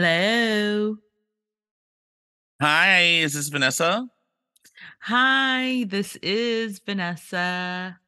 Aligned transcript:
Hello. 0.00 0.96
Hi, 2.62 3.00
is 3.02 3.34
this 3.34 3.48
Vanessa? 3.48 4.06
Hi, 5.02 5.86
this 5.88 6.14
is 6.22 6.78
Vanessa. 6.78 7.98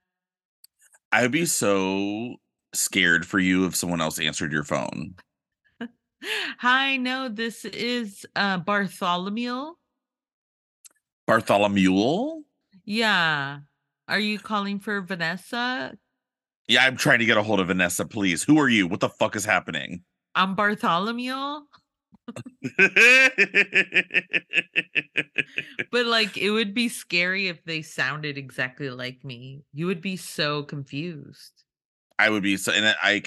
I 1.11 1.23
would 1.23 1.33
be 1.33 1.47
so 1.47 2.37
scared 2.73 3.27
for 3.27 3.41
you 3.41 3.67
if 3.67 3.75
someone 3.75 4.01
else 4.01 4.21
answered 4.21 4.53
your 4.53 4.63
phone. 4.63 5.17
Hi, 6.59 6.97
no, 6.97 7.29
this 7.29 7.65
is 7.65 8.25
uh 8.37 8.59
Bartholomew. 8.59 9.73
Bartholomew? 11.27 12.45
Yeah. 12.85 13.59
Are 14.07 14.21
you 14.21 14.39
calling 14.39 14.79
for 14.79 15.01
Vanessa? 15.01 15.99
Yeah, 16.69 16.85
I'm 16.85 16.97
trying 16.97 17.19
to 17.19 17.25
get 17.27 17.37
a 17.37 17.43
hold 17.43 17.59
of 17.59 17.67
Vanessa, 17.67 18.05
please. 18.05 18.45
Who 18.45 18.61
are 18.61 18.69
you? 18.69 18.87
What 18.87 19.01
the 19.01 19.09
fuck 19.09 19.35
is 19.35 19.45
happening? 19.45 20.05
I'm 20.37 20.55
Bartholomew. 20.55 21.63
But 25.91 26.07
like 26.07 26.37
it 26.37 26.51
would 26.51 26.75
be 26.75 26.89
scary 26.89 27.49
if 27.49 27.65
they 27.65 27.83
sounded 27.83 28.39
exactly 28.39 28.91
like 28.91 29.25
me. 29.25 29.63
You 29.73 29.87
would 29.87 30.01
be 30.01 30.17
so 30.17 30.63
confused. 30.63 31.65
I 32.19 32.31
would 32.31 32.43
be 32.43 32.57
so, 32.57 32.73
and 32.73 32.95
I, 33.03 33.23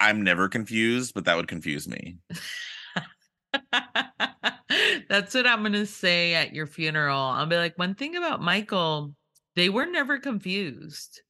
I'm 0.00 0.22
never 0.22 0.48
confused, 0.48 1.14
but 1.14 1.26
that 1.26 1.36
would 1.36 1.48
confuse 1.48 1.86
me. 1.86 2.18
That's 5.08 5.34
what 5.34 5.46
I'm 5.46 5.62
gonna 5.62 5.86
say 5.86 6.34
at 6.34 6.54
your 6.54 6.66
funeral. 6.66 7.18
I'll 7.18 7.46
be 7.46 7.56
like, 7.56 7.78
one 7.78 7.94
thing 7.94 8.16
about 8.16 8.40
Michael, 8.40 9.14
they 9.54 9.68
were 9.68 9.86
never 9.86 10.18
confused. 10.18 11.22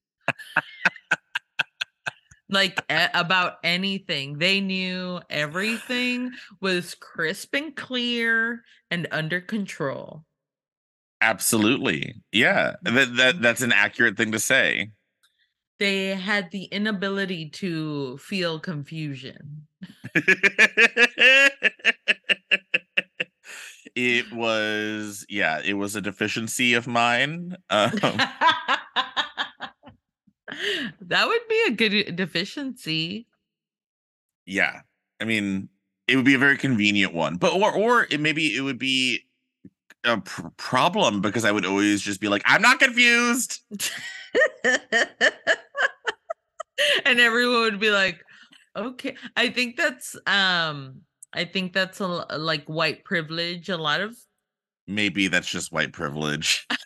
Like 2.53 2.84
a- 2.91 3.11
about 3.14 3.55
anything. 3.64 4.39
They 4.39 4.61
knew 4.61 5.20
everything 5.31 6.31
was 6.61 6.95
crisp 6.95 7.55
and 7.55 7.75
clear 7.75 8.62
and 8.91 9.08
under 9.11 9.41
control. 9.41 10.25
Absolutely. 11.20 12.14
Yeah. 12.30 12.75
That, 12.83 13.17
that 13.17 13.42
that's 13.42 13.62
an 13.62 13.73
accurate 13.73 14.17
thing 14.17 14.33
to 14.33 14.39
say. 14.39 14.91
They 15.78 16.08
had 16.08 16.50
the 16.50 16.64
inability 16.64 17.50
to 17.50 18.19
feel 18.19 18.61
confusion. 18.61 19.67
it 23.97 24.33
was 24.33 25.27
yeah, 25.28 25.61
it 25.64 25.75
was 25.75 25.97
a 25.97 26.00
deficiency 26.00 26.75
of 26.75 26.86
mine. 26.86 27.56
Um, 27.70 28.20
that 31.00 31.27
would 31.27 31.48
be 31.48 31.62
a 31.67 31.70
good 31.70 32.17
deficiency. 32.17 33.27
yeah. 34.47 34.81
I 35.20 35.25
mean, 35.25 35.69
it 36.08 36.17
would 36.17 36.25
be 36.25 36.34
a 36.34 36.39
very 36.39 36.58
convenient 36.58 37.14
one. 37.14 37.36
But 37.36 37.53
or 37.53 37.72
or 37.72 38.06
it 38.11 38.20
maybe 38.20 38.56
it 38.56 38.61
would 38.62 38.78
be 38.78 39.20
a 40.05 40.19
pr- 40.20 40.48
problem 40.56 41.20
because 41.20 41.45
I 41.45 41.53
would 41.53 41.64
always 41.64 42.03
just 42.03 42.20
be 42.20 42.28
like, 42.28 42.42
I'm 42.45 42.61
not 42.61 42.80
confused. 42.80 43.61
and 47.05 47.20
everyone 47.20 47.61
would 47.61 47.80
be 47.80 47.91
like, 47.91 48.20
okay. 48.77 49.17
I 49.36 49.50
think 49.50 49.77
that's 49.77 50.17
um 50.27 51.03
I 51.33 51.45
think 51.45 51.73
that's 51.73 52.00
a, 52.00 52.06
like 52.36 52.64
white 52.67 53.05
privilege. 53.05 53.69
A 53.69 53.77
lot 53.77 54.00
of 54.00 54.17
Maybe 54.89 55.28
that's 55.28 55.48
just 55.48 55.73
white 55.73 55.92
privilege. 55.92 56.67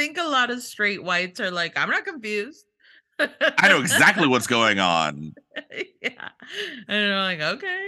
I 0.00 0.02
think 0.02 0.16
a 0.16 0.22
lot 0.24 0.50
of 0.50 0.62
straight 0.62 1.04
whites 1.04 1.40
are 1.40 1.50
like, 1.50 1.76
I'm 1.76 1.90
not 1.90 2.06
confused. 2.06 2.64
I 3.18 3.68
know 3.68 3.80
exactly 3.80 4.26
what's 4.26 4.46
going 4.46 4.78
on. 4.78 5.34
yeah. 6.00 6.30
And 6.88 7.10
they're 7.10 7.18
like, 7.20 7.40
okay, 7.42 7.86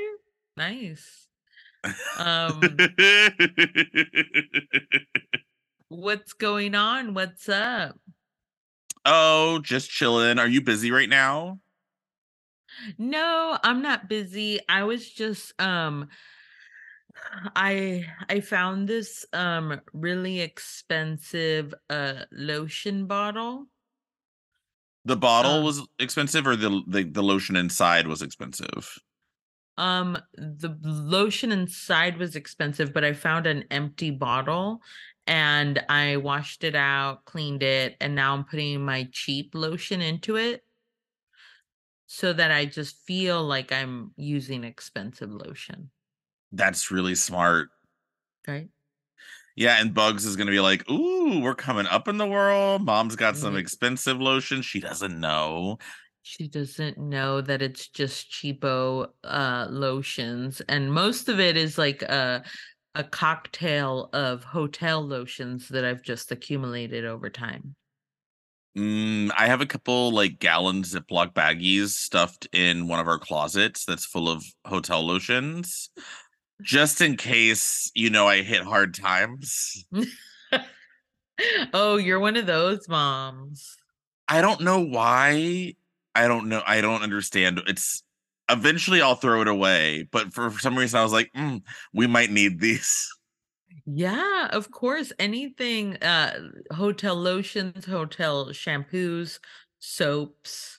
nice. 0.54 1.26
Um, 2.18 2.60
what's 5.88 6.34
going 6.34 6.74
on? 6.74 7.14
What's 7.14 7.48
up? 7.48 7.98
oh, 9.06 9.60
just 9.60 9.90
chilling. 9.90 10.38
Are 10.38 10.46
you 10.46 10.60
busy 10.60 10.90
right 10.90 11.08
now? 11.08 11.60
No, 12.98 13.58
I'm 13.64 13.80
not 13.80 14.10
busy. 14.10 14.60
I 14.68 14.84
was 14.84 15.08
just 15.08 15.58
um 15.58 16.10
I 17.56 18.06
I 18.28 18.40
found 18.40 18.88
this 18.88 19.24
um 19.32 19.80
really 19.92 20.40
expensive 20.40 21.74
uh 21.88 22.24
lotion 22.32 23.06
bottle. 23.06 23.68
The 25.04 25.16
bottle 25.16 25.58
Um, 25.58 25.64
was 25.64 25.80
expensive, 26.00 26.46
or 26.46 26.56
the, 26.56 26.82
the 26.86 27.04
the 27.04 27.22
lotion 27.22 27.56
inside 27.56 28.06
was 28.08 28.22
expensive. 28.22 28.98
Um, 29.78 30.18
the 30.34 30.76
lotion 30.82 31.50
inside 31.50 32.18
was 32.18 32.36
expensive, 32.36 32.92
but 32.92 33.04
I 33.04 33.14
found 33.14 33.46
an 33.46 33.64
empty 33.70 34.10
bottle 34.10 34.82
and 35.26 35.82
I 35.88 36.16
washed 36.18 36.62
it 36.64 36.74
out, 36.74 37.24
cleaned 37.24 37.62
it, 37.62 37.96
and 38.00 38.14
now 38.14 38.34
I'm 38.34 38.44
putting 38.44 38.84
my 38.84 39.08
cheap 39.12 39.54
lotion 39.54 40.00
into 40.02 40.36
it 40.36 40.64
so 42.06 42.32
that 42.32 42.50
I 42.50 42.66
just 42.66 42.96
feel 43.06 43.42
like 43.42 43.72
I'm 43.72 44.12
using 44.16 44.64
expensive 44.64 45.30
lotion. 45.30 45.90
That's 46.52 46.90
really 46.90 47.14
smart. 47.14 47.68
Right? 48.46 48.68
Yeah, 49.56 49.80
and 49.80 49.92
Bugs 49.92 50.24
is 50.24 50.36
gonna 50.36 50.50
be 50.50 50.60
like, 50.60 50.88
"Ooh, 50.90 51.40
we're 51.40 51.54
coming 51.54 51.86
up 51.86 52.08
in 52.08 52.16
the 52.16 52.26
world. 52.26 52.84
Mom's 52.84 53.16
got 53.16 53.36
some 53.36 53.56
expensive 53.56 54.20
lotion. 54.20 54.62
She 54.62 54.80
doesn't 54.80 55.18
know." 55.18 55.78
She 56.24 56.46
doesn't 56.46 56.98
know 56.98 57.40
that 57.40 57.62
it's 57.62 57.88
just 57.88 58.30
cheapo 58.30 59.08
uh 59.24 59.66
lotions 59.68 60.62
and 60.68 60.92
most 60.92 61.28
of 61.28 61.40
it 61.40 61.56
is 61.56 61.78
like 61.78 62.02
a 62.02 62.44
a 62.94 63.02
cocktail 63.02 64.08
of 64.12 64.44
hotel 64.44 65.04
lotions 65.04 65.68
that 65.68 65.84
I've 65.84 66.02
just 66.02 66.30
accumulated 66.30 67.04
over 67.04 67.28
time. 67.30 67.74
Mm, 68.76 69.30
I 69.36 69.46
have 69.48 69.60
a 69.60 69.66
couple 69.66 70.12
like 70.12 70.38
gallon 70.38 70.82
Ziploc 70.82 71.34
baggies 71.34 71.88
stuffed 71.88 72.48
in 72.52 72.88
one 72.88 73.00
of 73.00 73.08
our 73.08 73.18
closets 73.18 73.84
that's 73.84 74.06
full 74.06 74.30
of 74.30 74.44
hotel 74.66 75.06
lotions, 75.06 75.90
just 76.62 77.00
in 77.00 77.16
case 77.16 77.90
you 77.94 78.10
know 78.10 78.26
I 78.26 78.42
hit 78.42 78.62
hard 78.62 78.94
times. 78.94 79.84
oh, 81.72 81.96
you're 81.96 82.20
one 82.20 82.36
of 82.36 82.46
those 82.46 82.88
moms. 82.88 83.76
I 84.28 84.40
don't 84.40 84.62
know 84.62 84.80
why. 84.80 85.74
I 86.14 86.28
don't 86.28 86.48
know. 86.48 86.62
I 86.66 86.80
don't 86.80 87.02
understand. 87.02 87.60
It's 87.66 88.02
eventually 88.48 89.00
I'll 89.00 89.14
throw 89.14 89.42
it 89.42 89.48
away, 89.48 90.08
but 90.10 90.32
for 90.32 90.50
some 90.58 90.76
reason 90.76 91.00
I 91.00 91.02
was 91.02 91.12
like, 91.12 91.30
mm, 91.36 91.62
we 91.92 92.06
might 92.06 92.30
need 92.30 92.60
these. 92.60 93.08
Yeah, 93.86 94.48
of 94.52 94.70
course. 94.70 95.12
Anything 95.18 95.96
uh 96.02 96.38
hotel 96.72 97.16
lotions, 97.16 97.86
hotel 97.86 98.46
shampoos, 98.48 99.38
soaps. 99.78 100.78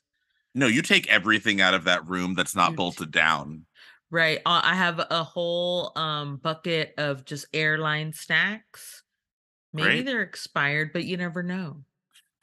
No, 0.55 0.67
you 0.67 0.81
take 0.83 1.09
everything 1.09 1.61
out 1.61 1.73
of 1.73 1.85
that 1.85 2.07
room 2.07 2.35
that's 2.35 2.55
not 2.55 2.75
bolted 2.75 3.11
down. 3.11 3.65
Right. 4.13 4.37
Uh, 4.45 4.61
I 4.63 4.75
have 4.75 4.99
a 5.09 5.23
whole 5.23 5.91
um 5.95 6.37
bucket 6.37 6.93
of 6.99 7.25
just 7.25 7.47
airline 7.51 8.13
snacks. 8.13 9.01
Maybe 9.73 9.87
Great. 9.87 10.05
they're 10.05 10.21
expired, 10.21 10.93
but 10.93 11.03
you 11.03 11.17
never 11.17 11.41
know. 11.41 11.83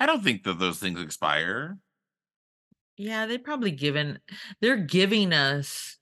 I 0.00 0.06
don't 0.06 0.24
think 0.24 0.42
that 0.42 0.58
those 0.58 0.80
things 0.80 1.00
expire. 1.00 1.78
Yeah, 2.96 3.26
they 3.26 3.38
probably 3.38 3.70
given 3.70 4.18
they're 4.60 4.78
giving 4.78 5.32
us 5.32 5.96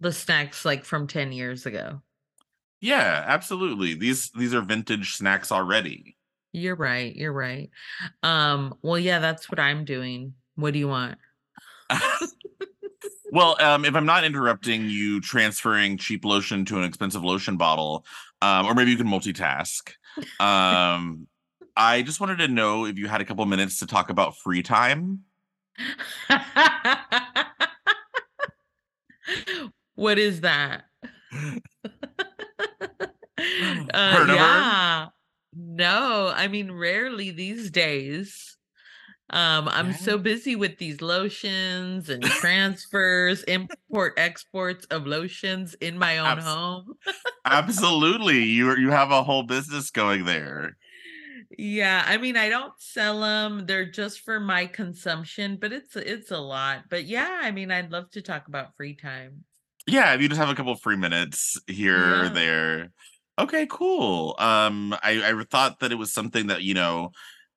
the 0.00 0.12
snacks 0.12 0.64
like 0.64 0.86
from 0.86 1.06
10 1.06 1.30
years 1.32 1.66
ago. 1.66 2.00
Yeah, 2.80 3.22
absolutely. 3.26 3.92
These 3.92 4.30
these 4.30 4.54
are 4.54 4.62
vintage 4.62 5.12
snacks 5.12 5.52
already. 5.52 6.16
You're 6.54 6.76
right. 6.76 7.14
You're 7.14 7.34
right. 7.34 7.68
Um, 8.22 8.78
well, 8.80 8.98
yeah, 8.98 9.18
that's 9.18 9.50
what 9.50 9.60
I'm 9.60 9.84
doing. 9.84 10.32
What 10.54 10.72
do 10.72 10.78
you 10.78 10.88
want? 10.88 11.18
well, 13.32 13.56
um, 13.62 13.86
if 13.86 13.96
I'm 13.96 14.04
not 14.04 14.24
interrupting 14.24 14.90
you 14.90 15.18
transferring 15.18 15.96
cheap 15.96 16.22
lotion 16.22 16.66
to 16.66 16.76
an 16.76 16.84
expensive 16.84 17.24
lotion 17.24 17.56
bottle, 17.56 18.04
um, 18.42 18.66
or 18.66 18.74
maybe 18.74 18.90
you 18.90 18.98
can 18.98 19.06
multitask. 19.06 19.94
Um, 20.38 21.26
I 21.74 22.02
just 22.02 22.20
wanted 22.20 22.36
to 22.40 22.48
know 22.48 22.84
if 22.84 22.98
you 22.98 23.08
had 23.08 23.22
a 23.22 23.24
couple 23.24 23.46
minutes 23.46 23.78
to 23.78 23.86
talk 23.86 24.10
about 24.10 24.36
free 24.36 24.62
time. 24.62 25.20
what 29.94 30.18
is 30.18 30.42
that? 30.42 30.84
uh, 31.32 31.38
Heard 33.38 34.28
of 34.28 34.28
her? 34.28 34.34
yeah. 34.34 35.06
No, 35.54 36.30
I 36.36 36.48
mean 36.48 36.70
rarely 36.70 37.30
these 37.30 37.70
days. 37.70 38.58
Um, 39.32 39.68
I'm 39.68 39.92
so 39.94 40.18
busy 40.18 40.56
with 40.56 40.76
these 40.78 41.00
lotions 41.00 42.10
and 42.10 42.22
transfers, 42.22 43.42
import 43.44 44.14
exports 44.16 44.84
of 44.86 45.06
lotions 45.06 45.74
in 45.74 45.98
my 45.98 46.18
own 46.18 46.26
Abs- 46.26 46.44
home. 46.44 46.92
Absolutely, 47.44 48.42
you 48.42 48.76
you 48.76 48.90
have 48.90 49.10
a 49.10 49.22
whole 49.22 49.42
business 49.42 49.90
going 49.90 50.24
there. 50.24 50.76
Yeah, 51.58 52.04
I 52.06 52.16
mean, 52.16 52.36
I 52.36 52.48
don't 52.48 52.72
sell 52.78 53.20
them. 53.20 53.66
They're 53.66 53.90
just 53.90 54.20
for 54.20 54.38
my 54.40 54.66
consumption, 54.66 55.56
but 55.60 55.72
it's 55.72 55.96
it's 55.96 56.30
a 56.30 56.38
lot. 56.38 56.84
But 56.90 57.04
yeah, 57.04 57.40
I 57.42 57.50
mean, 57.50 57.70
I'd 57.70 57.90
love 57.90 58.10
to 58.10 58.22
talk 58.22 58.48
about 58.48 58.76
free 58.76 58.94
time. 58.94 59.44
Yeah, 59.86 60.14
if 60.14 60.20
you 60.20 60.28
just 60.28 60.40
have 60.40 60.50
a 60.50 60.54
couple 60.54 60.74
free 60.76 60.96
minutes 60.96 61.60
here 61.66 62.24
or 62.24 62.28
there. 62.28 62.90
Okay, 63.38 63.66
cool. 63.68 64.36
Um, 64.38 64.94
I, 65.02 65.32
I 65.32 65.44
thought 65.50 65.80
that 65.80 65.90
it 65.90 65.96
was 65.96 66.12
something 66.12 66.48
that, 66.48 66.62
you 66.62 66.74
know, 66.74 67.10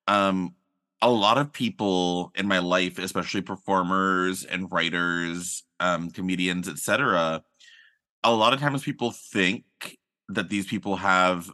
um, 0.08 0.56
a 1.02 1.10
lot 1.12 1.38
of 1.38 1.52
people 1.54 2.32
in 2.36 2.48
my 2.48 2.60
life, 2.60 2.98
especially 3.00 3.42
performers 3.42 4.44
and 4.46 4.72
writers, 4.72 5.64
um, 5.80 6.10
comedians, 6.12 6.68
etc., 6.68 7.44
a 8.24 8.34
lot 8.34 8.54
of 8.54 8.60
times 8.60 8.84
people 8.84 9.12
think 9.12 9.66
that 10.30 10.50
these 10.50 10.68
people 10.68 10.96
have 10.98 11.52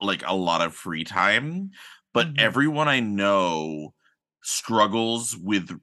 like 0.00 0.22
a 0.26 0.34
lot 0.34 0.62
of 0.62 0.74
free 0.74 1.04
time, 1.04 1.70
but 2.14 2.28
Mhm. 2.28 2.36
everyone 2.38 2.88
I 2.88 3.00
know 3.00 3.94
struggles 4.42 5.36
with 5.36 5.80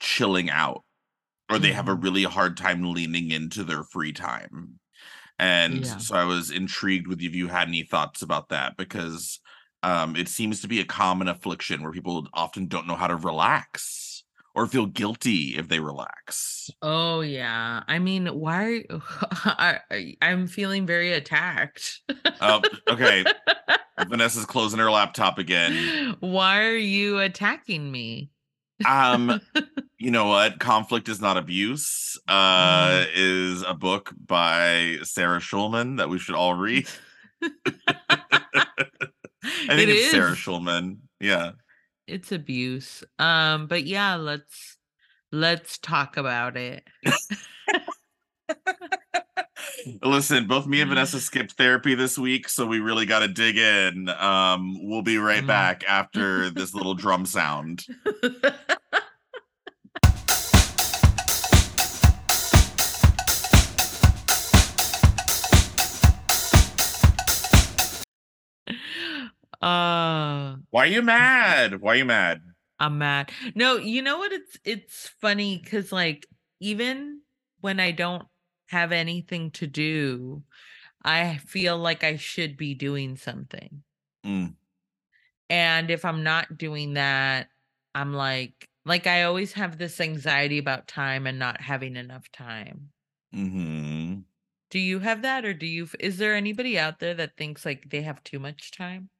chilling 0.00 0.50
out 0.50 0.84
or 1.50 1.58
they 1.58 1.72
have 1.72 1.88
a 1.88 1.94
Mhm. 1.94 1.96
really 1.96 2.24
hard 2.24 2.56
time 2.56 2.82
leaning 2.92 3.30
into 3.30 3.64
their 3.64 3.82
free 3.84 4.12
time. 4.12 4.78
And 5.38 5.86
Yeah. 5.86 6.02
so 6.02 6.16
I 6.16 6.24
was 6.24 6.50
intrigued 6.50 7.08
with 7.08 7.22
if 7.22 7.34
you 7.34 7.48
had 7.48 7.68
any 7.68 7.82
thoughts 7.84 8.22
about 8.22 8.50
that 8.50 8.76
because 8.76 9.40
um, 9.82 10.16
it 10.16 10.28
seems 10.28 10.60
to 10.62 10.68
be 10.68 10.80
a 10.80 10.84
common 10.84 11.28
affliction 11.28 11.82
where 11.82 11.92
people 11.92 12.26
often 12.34 12.66
don't 12.66 12.86
know 12.86 12.96
how 12.96 13.06
to 13.06 13.16
relax 13.16 14.24
or 14.54 14.66
feel 14.66 14.86
guilty 14.86 15.56
if 15.56 15.68
they 15.68 15.80
relax. 15.80 16.70
Oh 16.82 17.20
yeah. 17.20 17.82
I 17.86 17.98
mean, 17.98 18.26
why 18.26 18.84
I, 18.90 19.78
I- 19.90 20.16
I'm 20.22 20.46
feeling 20.46 20.86
very 20.86 21.12
attacked. 21.12 22.00
Oh, 22.40 22.60
okay. 22.88 23.24
Vanessa's 24.08 24.46
closing 24.46 24.78
her 24.80 24.90
laptop 24.90 25.38
again. 25.38 26.16
Why 26.20 26.62
are 26.64 26.76
you 26.76 27.18
attacking 27.18 27.90
me? 27.92 28.30
Um, 28.86 29.40
you 29.98 30.10
know 30.10 30.26
what? 30.26 30.58
Conflict 30.58 31.08
is 31.10 31.20
not 31.20 31.36
abuse. 31.36 32.18
Uh, 32.26 33.04
is 33.14 33.62
a 33.62 33.74
book 33.74 34.12
by 34.26 34.96
Sarah 35.02 35.38
Schulman 35.40 35.98
that 35.98 36.08
we 36.08 36.18
should 36.18 36.34
all 36.34 36.54
read. 36.54 36.88
I 39.68 39.76
think 39.76 39.88
It 39.88 39.96
it's 39.96 40.10
Sarah 40.10 40.32
is. 40.32 40.38
Schulman. 40.38 40.98
Yeah. 41.20 41.52
It's 42.06 42.32
abuse. 42.32 43.04
Um, 43.18 43.66
but 43.66 43.84
yeah, 43.84 44.16
let's 44.16 44.78
let's 45.32 45.78
talk 45.78 46.16
about 46.16 46.56
it. 46.56 46.82
Listen, 50.02 50.46
both 50.46 50.66
me 50.66 50.80
and 50.80 50.88
Vanessa 50.90 51.20
skipped 51.20 51.52
therapy 51.52 51.94
this 51.94 52.18
week, 52.18 52.48
so 52.48 52.66
we 52.66 52.80
really 52.80 53.06
got 53.06 53.20
to 53.20 53.28
dig 53.28 53.56
in. 53.56 54.08
Um, 54.10 54.76
we'll 54.88 55.02
be 55.02 55.16
right 55.18 55.42
Mm. 55.42 55.46
back 55.46 55.84
after 55.88 56.50
this 56.50 56.74
little 56.74 56.94
drum 56.94 57.24
sound. 57.26 57.86
Why 70.80 70.86
are 70.86 70.92
you 70.92 71.02
mad? 71.02 71.82
Why 71.82 71.92
are 71.92 71.96
you 71.96 72.04
mad? 72.06 72.54
I'm 72.78 72.98
mad. 72.98 73.30
No, 73.54 73.76
you 73.76 74.00
know 74.02 74.18
what? 74.18 74.32
It's 74.32 74.56
it's 74.64 75.08
funny 75.08 75.58
because 75.58 75.92
like 75.92 76.26
even 76.60 77.22
when 77.60 77.78
I 77.80 77.90
don't 77.90 78.26
have 78.68 78.92
anything 78.92 79.50
to 79.52 79.66
do, 79.66 80.44
I 81.04 81.38
feel 81.38 81.78
like 81.78 82.04
I 82.04 82.16
should 82.16 82.56
be 82.56 82.74
doing 82.74 83.16
something. 83.16 83.84
Mm, 84.24 84.54
And 85.48 85.90
if 85.90 86.04
I'm 86.04 86.22
not 86.22 86.56
doing 86.56 86.94
that, 86.94 87.50
I'm 87.94 88.12
like 88.14 88.66
like 88.86 89.06
I 89.06 89.24
always 89.24 89.52
have 89.54 89.76
this 89.78 90.00
anxiety 90.00 90.58
about 90.58 90.88
time 90.88 91.26
and 91.26 91.38
not 91.38 91.60
having 91.60 91.96
enough 91.96 92.30
time. 92.32 92.92
hmm 93.32 94.24
Do 94.70 94.80
you 94.80 94.98
have 94.98 95.22
that 95.22 95.44
or 95.44 95.54
do 95.54 95.64
you 95.64 95.88
is 96.00 96.18
there 96.18 96.34
anybody 96.34 96.76
out 96.76 96.98
there 96.98 97.14
that 97.14 97.36
thinks 97.36 97.64
like 97.64 97.90
they 97.90 98.02
have 98.02 98.24
too 98.24 98.40
much 98.40 98.72
time? 98.72 99.10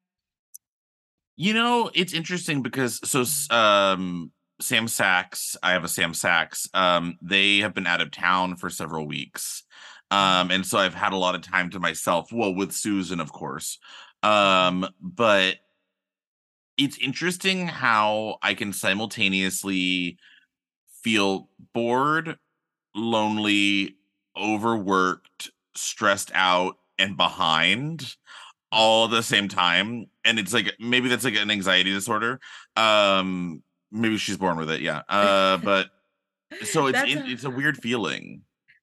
You 1.41 1.55
know, 1.55 1.91
it's 1.95 2.13
interesting 2.13 2.61
because 2.61 3.01
so 3.03 3.25
um 3.49 4.31
Sam 4.61 4.87
Sachs, 4.87 5.57
I 5.63 5.71
have 5.71 5.85
a 5.85 5.89
Sam 5.89 6.13
Sachs. 6.13 6.69
Um, 6.75 7.17
they 7.23 7.61
have 7.61 7.73
been 7.73 7.87
out 7.87 8.03
of 8.03 8.11
town 8.11 8.57
for 8.57 8.69
several 8.69 9.07
weeks. 9.07 9.63
Um, 10.11 10.51
and 10.51 10.67
so 10.67 10.77
I've 10.77 10.93
had 10.93 11.15
a 11.15 11.17
lot 11.17 11.35
of 11.35 11.41
time 11.41 11.71
to 11.71 11.81
myself. 11.81 12.31
Well, 12.31 12.55
with 12.55 12.73
Susan, 12.73 13.21
of 13.21 13.33
course. 13.33 13.79
Um, 14.23 14.87
but 15.01 15.57
it's 16.77 16.99
interesting 16.99 17.67
how 17.69 18.37
I 18.43 18.53
can 18.53 18.75
simultaneously 18.75 20.19
feel 21.03 21.49
bored, 21.73 22.37
lonely, 22.95 23.97
overworked, 24.37 25.53
stressed 25.75 26.33
out, 26.35 26.77
and 26.99 27.17
behind 27.17 28.17
all 28.73 29.07
at 29.07 29.11
the 29.11 29.23
same 29.23 29.49
time. 29.49 30.07
And 30.25 30.39
it's 30.39 30.53
like 30.53 30.75
maybe 30.79 31.09
that's 31.09 31.25
like 31.25 31.37
an 31.37 31.51
anxiety 31.51 31.93
disorder. 31.93 32.41
Um, 32.77 33.63
maybe 33.91 34.17
she's 34.17 34.37
born 34.37 34.59
with 34.59 34.71
it, 34.71 34.81
yeah. 34.81 35.03
Uh, 35.09 35.57
but 35.65 35.89
so 36.65 36.87
it's 36.87 37.01
it, 37.03 37.19
it's 37.27 37.45
a 37.45 37.51
weird 37.51 37.77
feeling. 37.77 38.43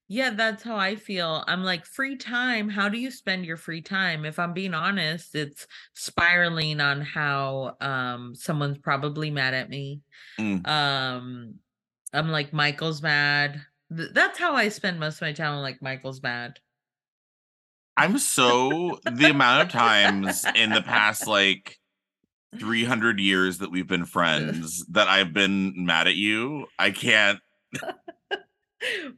Yeah, 0.10 0.30
that's 0.30 0.64
how 0.64 0.78
I 0.78 0.96
feel. 0.96 1.44
I'm 1.48 1.64
like, 1.64 1.86
free 1.86 2.16
time. 2.16 2.70
How 2.70 2.88
do 2.88 2.98
you 2.98 3.12
spend 3.12 3.46
your 3.46 3.58
free 3.58 3.82
time? 3.82 4.24
If 4.24 4.40
I'm 4.40 4.54
being 4.54 4.74
honest, 4.74 5.36
it's 5.36 5.68
spiraling 5.94 6.80
on 6.80 7.02
how 7.02 7.76
um 7.82 8.34
someone's 8.34 8.78
probably 8.78 9.32
mad 9.32 9.54
at 9.54 9.70
me. 9.70 10.02
Mm. 10.40 10.66
Um 10.68 11.56
I'm 12.14 12.30
like 12.30 12.54
Michael's 12.54 13.02
mad. 13.02 13.62
Th- 13.96 14.10
That's 14.14 14.40
how 14.40 14.56
I 14.56 14.70
spend 14.70 15.00
most 15.00 15.16
of 15.16 15.22
my 15.24 15.34
time. 15.34 15.54
I'm 15.54 15.62
like 15.62 15.82
Michael's 15.82 16.24
mad. 16.24 16.60
I'm 17.98 18.18
so 18.20 19.00
the 19.12 19.30
amount 19.32 19.64
of 19.64 19.70
times 19.72 20.46
in 20.56 20.70
the 20.70 20.82
past 20.82 21.28
like 21.28 21.78
300 22.60 23.20
years 23.20 23.58
that 23.58 23.72
we've 23.72 23.88
been 23.88 24.06
friends 24.06 24.86
that 24.92 25.08
I've 25.08 25.34
been 25.34 25.74
mad 25.86 26.08
at 26.08 26.16
you. 26.16 26.68
I 26.80 26.92
can't. 26.92 27.40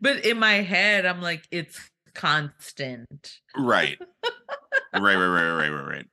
but 0.01 0.25
in 0.25 0.39
my 0.39 0.55
head, 0.55 1.05
I'm 1.05 1.21
like, 1.21 1.47
it's 1.51 1.79
constant. 2.15 3.33
Right. 3.55 3.97
right, 4.93 5.01
right, 5.01 5.15
right, 5.15 5.51
right, 5.51 5.69
right, 5.69 5.87
right. 5.87 6.05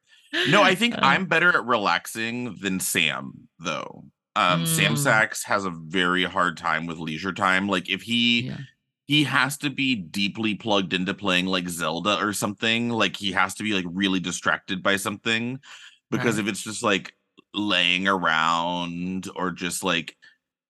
No, 0.48 0.62
I 0.62 0.74
think 0.74 0.94
I'm 0.98 1.26
better 1.26 1.48
at 1.48 1.64
relaxing 1.64 2.56
than 2.60 2.80
Sam, 2.80 3.48
though. 3.58 4.04
Um, 4.34 4.66
Sam 4.66 4.94
Mm. 4.94 4.98
Sachs 4.98 5.44
has 5.44 5.64
a 5.64 5.70
very 5.70 6.24
hard 6.24 6.58
time 6.58 6.86
with 6.86 6.98
leisure 6.98 7.32
time. 7.32 7.68
Like 7.68 7.88
if 7.88 8.02
he 8.02 8.42
yeah. 8.48 8.58
He 9.06 9.24
has 9.24 9.56
to 9.58 9.70
be 9.70 9.94
deeply 9.94 10.54
plugged 10.54 10.92
into 10.92 11.14
playing 11.14 11.46
like 11.46 11.68
Zelda 11.68 12.18
or 12.20 12.32
something. 12.32 12.90
Like 12.90 13.16
he 13.16 13.32
has 13.32 13.54
to 13.56 13.62
be 13.62 13.72
like 13.72 13.84
really 13.88 14.20
distracted 14.20 14.82
by 14.82 14.96
something. 14.96 15.60
Because 16.10 16.38
Right. 16.38 16.40
if 16.40 16.48
it's 16.48 16.62
just 16.62 16.82
like 16.82 17.14
laying 17.54 18.08
around 18.08 19.28
or 19.36 19.50
just 19.52 19.84
like 19.84 20.16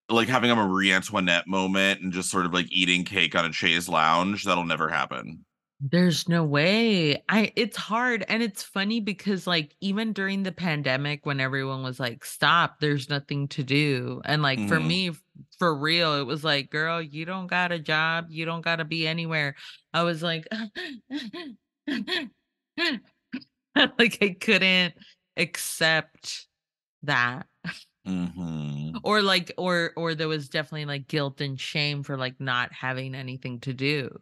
like 0.09 0.27
having 0.29 0.51
a 0.51 0.55
Marie 0.55 0.93
Antoinette 0.93 1.47
moment 1.47 2.01
and 2.01 2.13
just 2.13 2.31
sort 2.31 2.45
of 2.45 2.53
like 2.53 2.67
eating 2.71 3.03
cake 3.05 3.35
on 3.35 3.45
a 3.45 3.53
chaise 3.53 3.89
lounge, 3.89 4.45
that'll 4.45 4.65
never 4.65 4.89
happen. 4.89 5.45
There's 5.79 6.27
no 6.27 6.43
way. 6.43 7.23
I 7.29 7.51
it's 7.55 7.77
hard 7.77 8.25
and 8.27 8.41
it's 8.41 8.63
funny 8.63 8.99
because 8.99 9.45
like 9.45 9.75
even 9.79 10.11
during 10.11 10.41
the 10.41 10.51
pandemic 10.51 11.23
when 11.25 11.39
everyone 11.39 11.83
was 11.83 11.99
like 11.99 12.25
stop, 12.25 12.79
there's 12.79 13.09
nothing 13.09 13.47
to 13.49 13.63
do. 13.63 14.19
And 14.25 14.41
like 14.41 14.63
for 14.65 14.79
Mhm. 14.79 14.79
me 14.79 15.11
for 15.59 15.75
real, 15.75 16.13
it 16.15 16.23
was 16.25 16.43
like, 16.43 16.69
girl, 16.69 17.01
you 17.01 17.25
don't 17.25 17.47
got 17.47 17.71
a 17.71 17.79
job, 17.79 18.27
you 18.29 18.45
don't 18.45 18.61
got 18.61 18.77
to 18.77 18.85
be 18.85 19.07
anywhere. 19.07 19.55
I 19.93 20.03
was 20.03 20.23
like 20.23 20.47
like 21.89 22.29
I 24.21 24.35
couldn't 24.39 24.93
accept 25.35 26.47
that. 27.03 27.47
hmm 28.05 29.01
Or 29.03 29.21
like 29.21 29.51
or 29.57 29.93
or 29.95 30.15
there 30.15 30.27
was 30.27 30.49
definitely 30.49 30.85
like 30.85 31.07
guilt 31.07 31.41
and 31.41 31.59
shame 31.59 32.03
for 32.03 32.17
like 32.17 32.39
not 32.39 32.73
having 32.73 33.15
anything 33.15 33.59
to 33.61 33.73
do. 33.73 34.21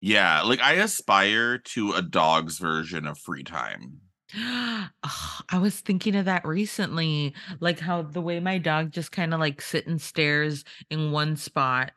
Yeah, 0.00 0.42
like 0.42 0.60
I 0.60 0.74
aspire 0.74 1.58
to 1.58 1.92
a 1.92 2.02
dog's 2.02 2.58
version 2.58 3.06
of 3.06 3.18
free 3.18 3.44
time. 3.44 4.02
Oh, 4.36 5.40
I 5.50 5.58
was 5.58 5.80
thinking 5.80 6.16
of 6.16 6.24
that 6.24 6.44
recently, 6.44 7.34
like 7.60 7.78
how 7.78 8.02
the 8.02 8.20
way 8.20 8.40
my 8.40 8.58
dog 8.58 8.90
just 8.90 9.12
kind 9.12 9.32
of 9.32 9.40
like 9.40 9.60
sit 9.60 9.86
and 9.86 10.00
stares 10.00 10.64
in 10.90 11.12
one 11.12 11.36
spot 11.36 11.92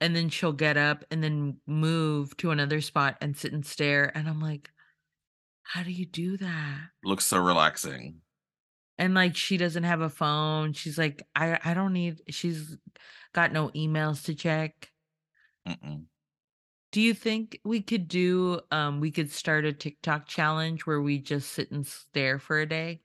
and 0.00 0.14
then 0.14 0.28
she'll 0.28 0.52
get 0.52 0.76
up 0.76 1.04
and 1.10 1.22
then 1.22 1.58
move 1.66 2.36
to 2.38 2.50
another 2.50 2.80
spot 2.80 3.16
and 3.20 3.36
sit 3.36 3.52
and 3.52 3.64
stare 3.66 4.10
and 4.16 4.28
I'm 4.28 4.40
like, 4.40 4.70
how 5.62 5.82
do 5.82 5.90
you 5.90 6.06
do 6.06 6.36
that? 6.38 6.78
Looks 7.04 7.26
so 7.26 7.38
relaxing. 7.38 8.20
And 8.98 9.14
like 9.14 9.36
she 9.36 9.56
doesn't 9.56 9.84
have 9.84 10.00
a 10.00 10.10
phone. 10.10 10.72
She's 10.72 10.98
like, 10.98 11.22
I 11.34 11.58
I 11.64 11.74
don't 11.74 11.92
need 11.92 12.20
she's 12.28 12.76
got 13.32 13.52
no 13.52 13.68
emails 13.70 14.24
to 14.24 14.34
check. 14.34 14.90
Mm-mm. 15.66 16.04
Do 16.92 17.00
you 17.00 17.14
think 17.14 17.60
we 17.64 17.82
could 17.82 18.08
do 18.08 18.60
um 18.70 19.00
we 19.00 19.10
could 19.10 19.30
start 19.30 19.64
a 19.64 19.72
TikTok 19.72 20.26
challenge 20.26 20.86
where 20.86 21.00
we 21.00 21.18
just 21.18 21.52
sit 21.52 21.70
and 21.70 21.86
stare 21.86 22.38
for 22.38 22.58
a 22.60 22.66
day? 22.66 23.00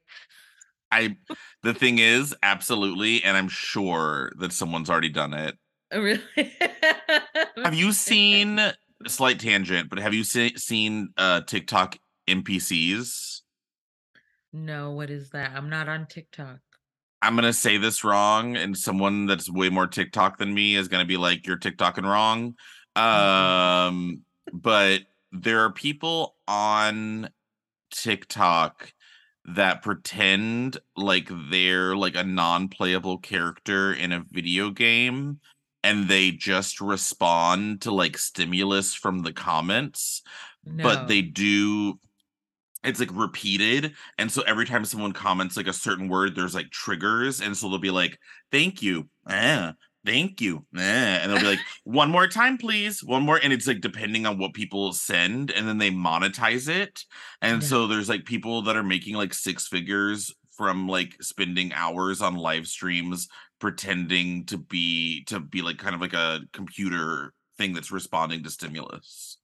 I 0.92 1.18
the 1.62 1.74
thing 1.74 2.00
is, 2.00 2.36
absolutely, 2.42 3.24
and 3.24 3.38
I'm 3.38 3.50
sure 3.50 4.32
that 4.38 4.54
someone's 4.54 4.89
already 4.89 5.10
done 5.10 5.34
it. 5.34 5.58
Oh, 5.92 6.01
Really? 6.01 6.22
Have 7.63 7.75
you 7.75 7.92
seen 7.92 8.60
slight 9.08 9.39
tangent, 9.39 9.89
but 9.89 10.00
have 10.00 10.13
you 10.13 10.24
se- 10.24 10.56
seen 10.56 11.10
uh 11.18 11.42
TikTok 11.42 11.98
NPCs? 12.27 13.42
No, 14.51 14.92
what 14.92 15.10
is 15.10 15.30
that? 15.32 15.51
I'm 15.56 15.70
not 15.70 15.89
on 15.89 16.08
TikTok. 16.08 16.60
I'm 17.22 17.36
gonna 17.36 17.54
say 17.54 17.77
this 17.77 18.04
wrong, 18.04 18.56
and 18.56 18.77
someone 18.77 19.25
that's 19.25 19.50
way 19.50 19.70
more 19.70 19.88
TikTok 19.88 20.38
than 20.38 20.54
me 20.54 20.75
is 20.75 20.88
gonna 20.88 21.06
be 21.06 21.18
like, 21.18 21.46
"You're 21.46 21.58
TikToking 21.58 22.04
wrong." 22.04 22.56
Um, 22.95 24.21
but 24.53 25.01
there 25.31 25.61
are 25.61 25.71
people 25.71 26.35
on 26.47 27.29
TikTok 27.91 28.93
that 29.45 29.83
pretend 29.83 30.77
like 30.95 31.29
they're 31.51 31.95
like 31.95 32.15
a 32.15 32.23
non-playable 32.23 33.19
character 33.19 33.93
in 33.93 34.11
a 34.11 34.25
video 34.31 34.71
game 34.71 35.39
and 35.83 36.07
they 36.07 36.31
just 36.31 36.81
respond 36.81 37.81
to 37.81 37.91
like 37.91 38.17
stimulus 38.17 38.95
from 38.95 39.19
the 39.19 39.31
comments 39.31 40.23
but 40.65 41.07
they 41.07 41.21
do 41.21 41.99
it's 42.83 42.99
like 42.99 43.11
repeated 43.13 43.93
and 44.17 44.31
so 44.31 44.41
every 44.47 44.65
time 44.65 44.83
someone 44.83 45.11
comments 45.11 45.55
like 45.55 45.67
a 45.67 45.73
certain 45.73 46.09
word 46.09 46.35
there's 46.35 46.55
like 46.55 46.71
triggers 46.71 47.39
and 47.39 47.55
so 47.55 47.69
they'll 47.69 47.77
be 47.77 47.91
like 47.91 48.19
thank 48.51 48.81
you. 48.81 49.07
Eh, 49.29 49.71
thank 50.05 50.39
you 50.39 50.65
eh, 50.77 50.79
and 50.81 51.31
they'll 51.31 51.39
be 51.39 51.45
like 51.45 51.59
one 51.83 52.09
more 52.09 52.27
time 52.27 52.57
please 52.57 53.03
one 53.03 53.24
more 53.24 53.39
and 53.41 53.51
it's 53.51 53.67
like 53.67 53.81
depending 53.81 54.25
on 54.25 54.38
what 54.38 54.53
people 54.53 54.93
send 54.93 55.51
and 55.51 55.67
then 55.67 55.77
they 55.77 55.89
monetize 55.91 56.69
it 56.69 57.03
and 57.41 57.63
so 57.63 57.88
there's 57.88 58.09
like 58.09 58.25
people 58.25 58.62
that 58.62 58.75
are 58.75 58.83
making 58.83 59.15
like 59.15 59.33
six 59.33 59.67
figures 59.67 60.33
from 60.51 60.88
like 60.88 61.15
spending 61.21 61.74
hours 61.74 62.21
on 62.21 62.35
live 62.35 62.67
streams 62.67 63.27
pretending 63.59 64.45
to 64.45 64.57
be 64.57 65.24
to 65.25 65.39
be 65.39 65.62
like 65.62 65.77
kind 65.77 65.95
of 65.95 66.01
like 66.01 66.13
a 66.13 66.41
computer 66.53 67.33
thing 67.57 67.74
that's 67.74 67.91
responding 67.91 68.43
to 68.43 68.50
stimulus 68.50 69.38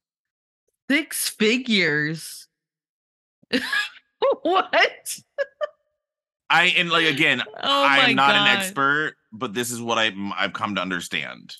Six 0.90 1.30
figures. 1.30 2.48
what? 4.42 5.18
I 6.50 6.64
and 6.76 6.90
like 6.90 7.06
again, 7.06 7.42
Oh 7.46 7.84
I 7.84 8.10
am 8.10 8.16
not 8.16 8.32
God. 8.32 8.48
an 8.48 8.58
expert, 8.58 9.14
but 9.32 9.54
this 9.54 9.70
is 9.70 9.80
what 9.80 9.98
I 9.98 10.12
I've 10.36 10.52
come 10.52 10.74
to 10.74 10.80
understand. 10.80 11.56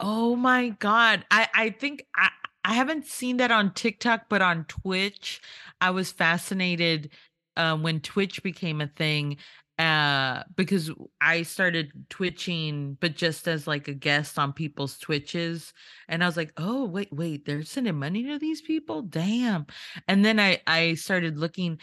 Oh 0.00 0.34
my 0.36 0.70
god. 0.70 1.24
I 1.30 1.48
I 1.54 1.70
think 1.70 2.06
I 2.16 2.30
I 2.64 2.74
haven't 2.74 3.06
seen 3.06 3.36
that 3.38 3.50
on 3.50 3.74
TikTok 3.74 4.28
but 4.28 4.42
on 4.42 4.64
Twitch 4.64 5.40
I 5.80 5.90
was 5.90 6.10
fascinated 6.12 7.10
uh, 7.56 7.76
when 7.76 8.00
Twitch 8.00 8.42
became 8.42 8.80
a 8.80 8.86
thing 8.86 9.36
uh 9.78 10.42
because 10.54 10.90
I 11.20 11.42
started 11.42 11.92
twitching 12.10 12.98
but 13.00 13.16
just 13.16 13.48
as 13.48 13.66
like 13.66 13.88
a 13.88 13.94
guest 13.94 14.38
on 14.38 14.52
people's 14.52 14.98
twitches 14.98 15.72
and 16.08 16.22
I 16.22 16.26
was 16.26 16.36
like, 16.36 16.52
"Oh, 16.58 16.84
wait, 16.84 17.12
wait, 17.12 17.46
they're 17.46 17.62
sending 17.62 17.98
money 17.98 18.22
to 18.24 18.38
these 18.38 18.60
people? 18.60 19.02
Damn." 19.02 19.66
And 20.08 20.24
then 20.24 20.38
I 20.38 20.60
I 20.66 20.94
started 20.94 21.38
looking 21.38 21.78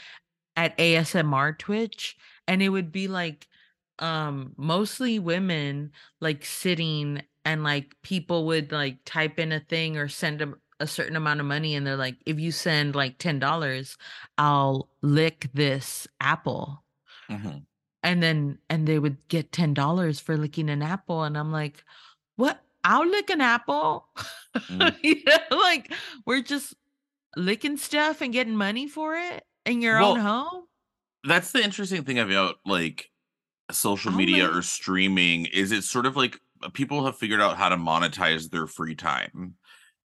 at 0.55 0.77
ASMR 0.77 1.57
Twitch 1.57 2.15
and 2.47 2.61
it 2.61 2.69
would 2.69 2.91
be 2.91 3.07
like 3.07 3.47
um 3.99 4.53
mostly 4.57 5.19
women 5.19 5.91
like 6.21 6.45
sitting 6.45 7.21
and 7.45 7.63
like 7.63 7.95
people 8.03 8.45
would 8.47 8.71
like 8.71 8.99
type 9.05 9.39
in 9.39 9.51
a 9.51 9.59
thing 9.59 9.97
or 9.97 10.07
send 10.07 10.39
them 10.39 10.59
a 10.79 10.87
certain 10.87 11.15
amount 11.17 11.39
of 11.41 11.45
money 11.45 11.75
and 11.75 11.85
they're 11.85 11.97
like 11.97 12.17
if 12.25 12.39
you 12.39 12.51
send 12.51 12.95
like 12.95 13.17
$10 13.17 13.97
I'll 14.37 14.89
lick 15.01 15.49
this 15.53 16.07
apple 16.21 16.83
Mhm. 17.29 17.65
and 18.03 18.23
then 18.23 18.59
and 18.69 18.87
they 18.87 18.99
would 18.99 19.17
get 19.27 19.51
$10 19.51 20.19
for 20.19 20.37
licking 20.37 20.69
an 20.69 20.81
apple 20.81 21.23
and 21.23 21.37
I'm 21.37 21.51
like 21.51 21.83
what 22.35 22.61
I'll 22.83 23.07
lick 23.07 23.29
an 23.29 23.41
apple 23.41 24.07
Mm. 24.69 24.95
you 25.03 25.23
know 25.25 25.57
like 25.57 25.91
we're 26.25 26.41
just 26.41 26.73
licking 27.35 27.77
stuff 27.77 28.21
and 28.21 28.33
getting 28.33 28.55
money 28.55 28.87
for 28.87 29.15
it 29.15 29.43
in 29.65 29.81
your 29.81 29.99
own 29.99 30.17
home 30.17 30.65
That's 31.23 31.51
the 31.51 31.63
interesting 31.63 32.03
thing 32.03 32.19
about 32.19 32.57
like 32.65 33.09
social 33.71 34.11
I'll 34.11 34.17
media 34.17 34.49
or 34.49 34.61
streaming 34.61 35.45
is 35.45 35.71
it 35.71 35.83
sort 35.83 36.05
of 36.05 36.15
like 36.15 36.39
uh, 36.63 36.69
people 36.69 37.05
have 37.05 37.17
figured 37.17 37.41
out 37.41 37.57
how 37.57 37.69
to 37.69 37.77
monetize 37.77 38.49
their 38.49 38.67
free 38.67 38.95
time 38.95 39.55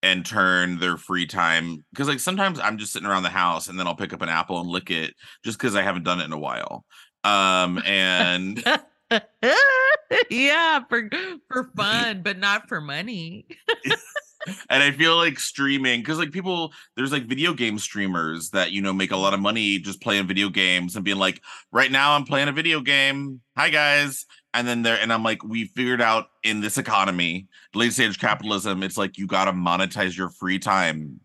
and 0.03 0.25
turn 0.25 0.79
their 0.79 0.97
free 0.97 1.27
time 1.27 1.85
because 1.91 2.09
like 2.09 2.21
sometimes 2.21 2.61
I'm 2.61 2.77
just 2.77 2.93
sitting 2.93 3.09
around 3.09 3.23
the 3.23 3.31
house 3.31 3.69
and 3.69 3.79
then 3.79 3.87
I'll 3.87 3.97
pick 3.97 4.13
up 4.13 4.23
an 4.23 4.29
apple 4.29 4.61
and 4.61 4.69
lick 4.69 4.91
it 4.91 5.15
just 5.45 5.59
because 5.59 5.75
I 5.75 5.83
haven't 5.83 6.05
done 6.05 6.21
it 6.21 6.25
in 6.25 6.33
a 6.33 6.39
while. 6.39 6.85
Um 7.25 7.81
and 7.85 8.63
yeah, 10.31 10.81
for 10.89 11.09
for 11.49 11.71
fun, 11.77 12.23
but 12.23 12.39
not 12.39 12.69
for 12.69 12.81
money. 12.81 13.47
and 14.71 14.83
I 14.83 14.91
feel 14.91 15.17
like 15.17 15.39
streaming 15.39 16.01
because 16.01 16.19
like 16.19 16.33
people 16.33 16.73
there's 16.97 17.13
like 17.13 17.25
video 17.25 17.55
game 17.55 17.79
streamers 17.79 18.51
that 18.51 18.73
you 18.73 18.83
know 18.83 18.93
make 18.93 19.13
a 19.13 19.17
lot 19.17 19.35
of 19.35 19.41
money 19.41 19.79
just 19.79 20.01
playing 20.01 20.27
video 20.27 20.49
games 20.49 20.97
and 20.97 21.05
being 21.05 21.19
like 21.19 21.43
right 21.73 21.91
now 21.91 22.13
I'm 22.13 22.25
playing 22.25 22.49
a 22.49 22.53
video 22.53 22.81
game 22.81 23.41
hi 23.57 23.71
guys 23.71 24.27
and 24.53 24.67
then 24.67 24.83
there 24.83 24.99
and 25.01 25.13
I'm 25.13 25.23
like 25.23 25.43
we 25.45 25.67
figured 25.67 26.01
out 26.03 26.27
in 26.43 26.61
this 26.61 26.79
economy 26.79 27.49
late 27.75 27.93
stage 27.93 28.19
capitalism 28.19 28.83
it's 28.83 28.99
like 28.99 29.19
you 29.19 29.27
got 29.27 29.47
to 29.47 29.53
monetize 29.53 30.17
your 30.17 30.31
free 30.31 30.59
time 30.59 31.21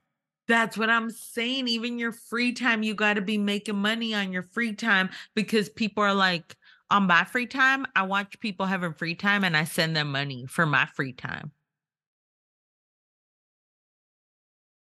That's 0.48 0.78
what 0.78 0.90
I'm 0.90 1.12
saying. 1.12 1.68
Even 1.68 2.00
your 2.00 2.12
free 2.12 2.54
time, 2.54 2.82
you 2.82 2.96
got 2.96 3.14
to 3.16 3.22
be 3.22 3.38
making 3.38 3.76
money 3.76 4.16
on 4.16 4.32
your 4.34 4.42
free 4.42 4.74
time 4.74 5.10
because 5.36 5.70
people 5.70 6.04
are 6.04 6.14
like, 6.14 6.56
on 6.90 7.04
my 7.04 7.24
free 7.24 7.46
time, 7.46 7.86
I 7.96 8.04
watch 8.04 8.40
people 8.40 8.66
having 8.66 8.94
free 8.94 9.14
time 9.14 9.44
and 9.44 9.56
I 9.56 9.64
send 9.64 9.96
them 9.96 10.12
money 10.12 10.48
for 10.48 10.66
my 10.66 10.88
free 10.88 11.14
time. 11.14 11.52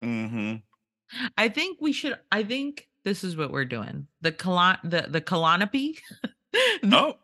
Mm-hmm. 0.04 0.56
I 1.38 1.50
think 1.50 1.78
we 1.82 1.92
should. 1.94 2.18
I 2.32 2.44
think 2.44 2.88
this 3.04 3.24
is 3.24 3.36
what 3.38 3.52
we're 3.52 3.66
doing. 3.66 4.08
The 4.22 4.32
colon, 4.32 4.78
the 4.84 5.06
the 5.10 5.22
colonopy, 5.22 6.00
oh 6.84 7.16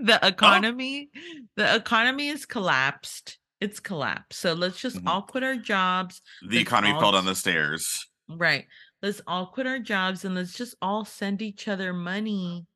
the 0.00 0.18
economy, 0.22 1.10
the 1.56 1.74
economy 1.76 2.28
is 2.28 2.46
collapsed. 2.46 3.38
It's 3.60 3.80
collapsed. 3.80 4.38
So 4.38 4.52
let's 4.54 4.80
just 4.80 4.96
Mhm. 4.98 5.06
all 5.08 5.22
quit 5.22 5.42
our 5.44 5.56
jobs. 5.56 6.22
the 6.42 6.56
Let's 6.56 6.62
economy 6.62 6.92
all 6.94 7.00
fell 7.00 7.12
down 7.12 7.26
the 7.26 7.34
stairs 7.34 8.06
Right. 8.28 8.66
Let's 9.02 9.20
all 9.26 9.46
quit 9.46 9.66
our 9.66 9.78
jobs 9.78 10.24
and 10.24 10.34
let's 10.34 10.52
just 10.52 10.74
all 10.82 11.04
send 11.04 11.40
each 11.42 11.66
other 11.66 11.92
money 11.92 12.66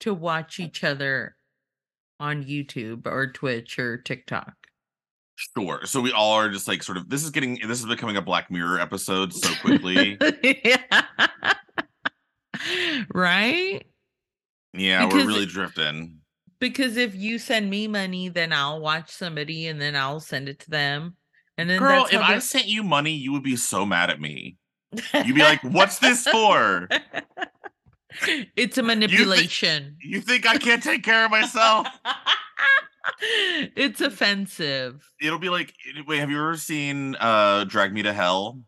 to 0.00 0.12
watch 0.14 0.58
each 0.58 0.82
other 0.82 1.36
on 2.18 2.44
YouTube 2.44 3.06
or 3.06 3.30
Twitch 3.32 3.78
or 3.78 3.98
TikTok. 3.98 4.59
Sure 5.56 5.80
so 5.84 6.00
we 6.00 6.12
all 6.12 6.32
are 6.32 6.48
just 6.50 6.68
like 6.68 6.82
sort 6.82 6.98
of 6.98 7.08
this 7.08 7.24
is 7.24 7.30
getting 7.30 7.58
this 7.66 7.80
is 7.80 7.86
becoming 7.86 8.16
a 8.16 8.22
black 8.22 8.50
mirror 8.50 8.78
episode 8.78 9.32
so 9.32 9.52
quickly 9.60 10.18
yeah. 10.42 11.02
right? 13.14 13.84
yeah 14.74 15.06
we're 15.06 15.26
really 15.26 15.46
drifting 15.46 16.20
because 16.60 16.98
if 16.98 17.14
you 17.14 17.38
send 17.38 17.70
me 17.70 17.88
money, 17.88 18.28
then 18.28 18.52
I'll 18.52 18.82
watch 18.82 19.10
somebody 19.10 19.68
and 19.68 19.80
then 19.80 19.96
I'll 19.96 20.20
send 20.20 20.46
it 20.46 20.58
to 20.60 20.70
them. 20.70 21.16
And 21.56 21.70
then 21.70 21.78
girl 21.78 22.06
if 22.12 22.20
I 22.20 22.38
sent 22.38 22.66
you 22.66 22.82
money 22.82 23.12
you 23.12 23.32
would 23.32 23.42
be 23.42 23.56
so 23.56 23.84
mad 23.84 24.10
at 24.10 24.20
me 24.20 24.56
you'd 25.24 25.34
be 25.34 25.42
like 25.42 25.62
what's 25.62 25.98
this 25.98 26.26
for 26.26 26.88
it's 28.56 28.78
a 28.78 28.82
manipulation. 28.82 29.96
You 30.00 30.20
think 30.20 30.46
I 30.46 30.56
can't 30.58 30.82
take 30.82 31.02
care 31.02 31.24
of 31.24 31.30
myself? 31.30 31.86
it's 33.76 34.00
offensive. 34.00 35.08
It'll 35.20 35.38
be 35.38 35.48
like, 35.48 35.74
wait, 36.06 36.18
have 36.20 36.30
you 36.30 36.38
ever 36.38 36.56
seen 36.56 37.16
uh 37.18 37.64
Drag 37.64 37.92
Me 37.92 38.02
to 38.02 38.12
Hell? 38.12 38.60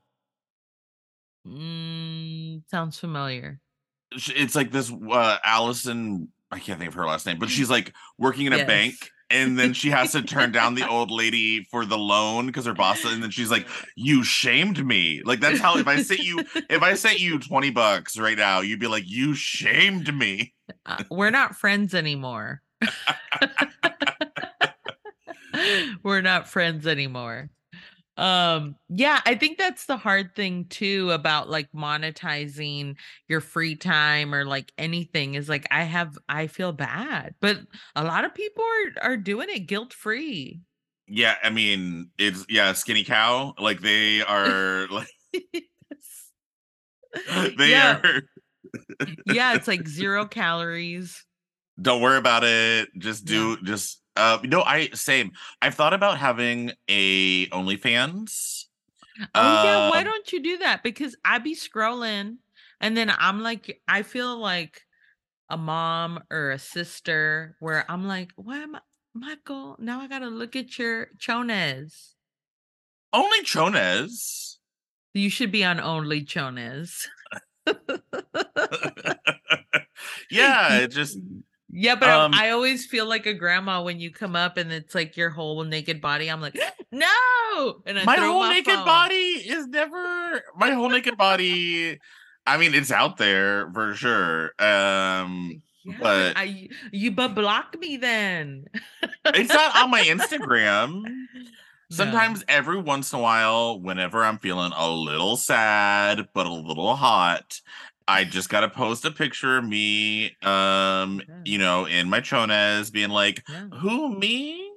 Mm, 1.47 2.63
sounds 2.71 2.99
familiar. 2.99 3.61
It's 4.13 4.55
like 4.55 4.71
this 4.71 4.93
uh 5.11 5.39
Alison, 5.43 6.29
I 6.51 6.59
can't 6.59 6.79
think 6.79 6.89
of 6.89 6.95
her 6.95 7.07
last 7.07 7.27
name, 7.27 7.39
but 7.39 7.49
she's 7.51 7.71
like 7.71 7.93
working 8.19 8.47
in 8.47 8.53
a 8.53 8.59
Yes. 8.59 8.67
bank 8.67 8.95
and 9.31 9.59
then 9.59 9.73
she 9.73 9.89
has 9.89 10.13
to 10.13 10.21
turn 10.21 10.53
down 10.53 10.75
the 10.75 10.87
old 10.91 11.11
lady 11.11 11.65
for 11.71 11.87
the 11.87 11.97
loan 11.97 12.47
because 12.47 12.67
her 12.67 12.75
boss 12.75 13.03
and 13.05 13.23
then 13.23 13.31
she's 13.31 13.51
like, 13.51 13.67
You 13.97 14.23
shamed 14.23 14.85
me. 14.85 15.23
Like 15.25 15.41
that's 15.41 15.61
how 15.61 15.79
if 15.79 15.87
I 15.89 16.03
sent 16.03 16.21
you 16.21 16.41
if 16.69 16.83
I 16.83 16.95
sent 16.95 17.21
you 17.21 17.39
20 17.39 17.71
bucks 17.71 18.19
right 18.19 18.37
now, 18.37 18.61
you'd 18.61 18.81
be 18.81 18.87
like, 18.89 19.05
You 19.07 19.35
shamed 19.35 20.15
me. 20.15 20.55
Uh, 20.87 21.03
we're 21.11 21.31
not 21.31 21.57
friends 21.57 21.95
anymore. 21.95 22.63
we're 26.03 26.21
not 26.21 26.49
friends 26.49 26.87
anymore. 26.87 27.51
Um 28.19 28.77
yeah, 28.91 29.23
I 29.27 29.37
think 29.37 29.59
that's 29.59 29.87
the 29.87 29.97
hard 29.97 30.35
thing 30.37 30.67
too 30.67 31.11
about 31.13 31.51
like 31.51 31.73
monetizing 31.73 32.97
your 33.29 33.41
free 33.41 33.77
time 33.77 34.35
or 34.35 34.45
like 34.45 34.73
anything 34.79 35.35
is 35.35 35.49
like 35.49 35.67
I 35.71 35.85
have 35.85 36.19
I 36.29 36.49
feel 36.49 36.73
bad, 36.73 37.35
but 37.41 37.59
a 37.97 38.05
lot 38.05 38.25
of 38.27 38.35
people 38.35 38.65
are 38.65 39.13
are 39.13 39.17
doing 39.17 39.49
it 39.51 39.61
guilt 39.67 39.95
free. 39.95 40.63
Yeah, 41.09 41.37
I 41.43 41.51
mean, 41.51 42.11
it's 42.19 42.47
yeah, 42.49 42.73
skinny 42.73 43.05
cow. 43.05 43.55
Like 43.59 43.81
they 43.81 44.23
are 44.23 44.87
like 44.89 45.09
they 47.59 47.75
Yeah. 47.75 48.03
are 48.05 48.23
yeah, 49.25 49.55
it's 49.55 49.69
like 49.69 49.89
zero 49.89 50.27
calories. 50.27 51.25
don't 51.81 52.03
worry 52.03 52.19
about 52.19 52.45
it. 52.45 52.89
Just 52.99 53.25
Yeah. 53.25 53.49
do 53.49 53.57
just 53.63 54.02
Uh, 54.16 54.38
no, 54.45 54.62
I 54.62 54.88
same. 54.90 55.33
I've 55.61 55.75
thought 55.75 55.95
about 55.95 56.19
having 56.19 56.73
a 56.88 57.47
OnlyFans. 57.49 58.66
Oh 59.35 59.64
yeah, 59.64 59.90
why 59.90 59.99
Um, 59.99 60.04
don't 60.04 60.33
you 60.33 60.42
do 60.42 60.59
that? 60.59 60.83
Because 60.83 61.16
I 61.25 61.38
be 61.38 61.54
scrolling 61.54 62.37
and 62.81 62.97
then 62.97 63.12
I'm 63.16 63.42
like, 63.42 63.81
I 63.88 64.02
feel 64.02 64.38
like 64.38 64.83
a 65.50 65.57
mom 65.57 66.21
or 66.31 66.50
a 66.50 66.59
sister 66.59 67.57
where 67.61 67.90
I'm 67.90 68.07
like, 68.07 68.33
why 68.37 68.59
am 68.59 68.76
I 68.76 68.81
Michael? 69.14 69.76
Now 69.78 70.00
I 70.00 70.09
gotta 70.09 70.28
look 70.28 70.57
at 70.57 70.78
your 70.78 71.09
chones. 71.19 72.14
only 73.12 73.42
Chones. 73.42 74.59
You 75.14 75.31
should 75.31 75.52
be 75.52 75.64
on 75.64 75.81
only 75.81 76.25
chones. 76.25 77.09
yeah, 80.31 80.78
it 80.78 80.88
just 80.88 81.19
Yeah, 81.75 81.95
but 81.95 82.09
I- 82.11 82.25
Um, 82.25 82.35
I 82.35 82.50
always 82.50 82.85
feel 82.87 83.07
like 83.07 83.25
a 83.26 83.33
grandma 83.35 83.83
when 83.83 83.99
you 83.99 84.11
come 84.12 84.37
up 84.37 84.59
and 84.59 84.71
it's 84.71 84.95
like 84.95 85.17
your 85.17 85.31
whole 85.31 85.64
naked 85.64 86.00
body. 86.02 86.29
I'm 86.31 86.41
like, 86.43 86.55
no, 86.93 87.83
and 87.87 87.99
I 87.99 88.05
my 88.05 88.17
whole 88.17 88.41
my 88.41 88.52
naked 88.52 88.75
phone. 88.75 88.85
body 88.85 89.14
is 89.14 89.67
never 89.69 90.43
my 90.57 90.71
whole 90.73 90.91
naked 90.91 91.17
body. 91.26 91.99
I 92.47 92.57
mean, 92.59 92.75
it's 92.75 92.91
out 92.93 93.17
there 93.17 93.71
for 93.73 93.95
sure. 93.95 94.52
Um, 94.59 95.62
Yeah, 95.85 95.97
but- 96.00 96.37
I 96.37 96.69
you 96.93 97.11
but 97.12 97.35
block 97.35 97.76
me 97.79 97.97
then. 97.97 98.67
it's 99.26 99.52
not 99.52 99.76
on 99.76 99.91
my 99.91 100.02
Instagram. 100.14 101.02
No. 101.05 101.97
Sometimes 101.97 102.43
every 102.49 102.81
once 102.81 103.12
in 103.12 103.19
a 103.19 103.23
while, 103.23 103.79
whenever 103.81 104.25
I'm 104.25 104.38
feeling 104.38 104.73
a 104.76 104.91
little 104.91 105.37
sad 105.37 106.26
but 106.35 106.47
a 106.47 106.52
little 106.52 106.97
hot, 106.97 107.61
I 108.12 108.25
just 108.25 108.49
gotta 108.49 108.69
post 108.69 109.04
a 109.04 109.11
picture 109.11 109.59
of 109.59 109.64
me, 109.64 110.37
um, 110.42 111.23
Yeah. 111.28 111.45
you 111.45 111.59
know, 111.59 111.87
in 111.87 112.09
my 112.11 112.21
chones, 112.21 112.90
being 112.90 113.11
like, 113.11 113.42
Yeah. 113.49 113.71
"Who 113.81 114.19
me?" 114.19 114.71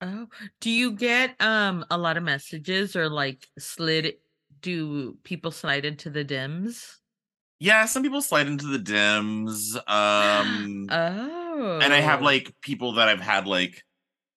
Oh, 0.00 0.28
do 0.60 0.70
you 0.70 0.92
get 0.92 1.40
um 1.40 1.84
a 1.90 1.98
lot 1.98 2.16
of 2.16 2.22
messages 2.22 2.94
or 2.94 3.08
like 3.08 3.48
slid? 3.58 4.16
Do 4.60 5.14
people 5.24 5.50
slide 5.50 5.84
into 5.84 6.10
the 6.10 6.24
dims? 6.24 7.00
Yeah, 7.60 7.86
some 7.86 8.02
people 8.02 8.22
slide 8.22 8.46
into 8.46 8.66
the 8.66 8.78
dims, 8.78 9.76
um, 9.88 10.90
oh, 10.90 11.82
and 11.82 11.94
I 11.94 12.00
have 12.00 12.22
like 12.22 12.54
people 12.62 12.94
that 12.94 13.08
I've 13.08 13.20
had 13.20 13.46
like 13.48 13.84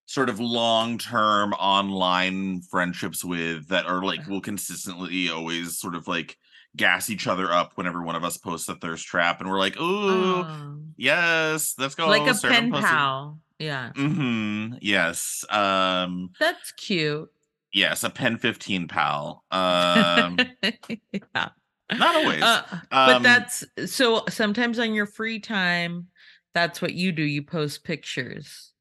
sort 0.07 0.29
of 0.29 0.39
long-term 0.39 1.53
online 1.55 2.61
friendships 2.63 3.25
with 3.25 3.69
that 3.69 3.85
are 3.87 4.03
like 4.03 4.27
will 4.27 4.41
consistently 4.41 5.29
always 5.29 5.79
sort 5.79 5.95
of 5.95 6.07
like 6.07 6.37
gas 6.75 7.09
each 7.09 7.27
other 7.27 7.51
up 7.51 7.73
whenever 7.75 8.01
one 8.01 8.15
of 8.15 8.23
us 8.23 8.37
posts 8.37 8.69
a 8.69 8.75
thirst 8.75 9.05
trap, 9.05 9.41
and 9.41 9.49
we're 9.49 9.59
like, 9.59 9.79
"Ooh." 9.79 10.43
Oh. 10.43 10.77
Yes, 10.97 11.75
let's 11.77 11.95
go. 11.95 12.07
like 12.07 12.27
a 12.27 12.37
pen 12.39 12.71
pal. 12.71 13.39
Yeah, 13.59 13.91
Mm-hmm. 13.95 14.77
Yes. 14.81 15.45
Um 15.49 16.31
that's 16.39 16.71
cute. 16.73 17.29
yes, 17.73 18.03
a 18.03 18.09
pen 18.09 18.37
15 18.37 18.87
pal. 18.87 19.43
Um 19.51 20.37
yeah. 20.63 21.49
not 21.93 22.15
always. 22.15 22.41
Uh, 22.41 22.63
but 22.89 23.15
Um, 23.17 23.23
that's 23.23 23.63
so 23.85 24.23
sometimes 24.29 24.79
on 24.79 24.93
your 24.93 25.05
free 25.05 25.39
time, 25.39 26.07
that's 26.53 26.81
what 26.81 26.93
you 26.93 27.11
do. 27.11 27.23
You 27.23 27.43
post 27.43 27.83
pictures. 27.83 28.71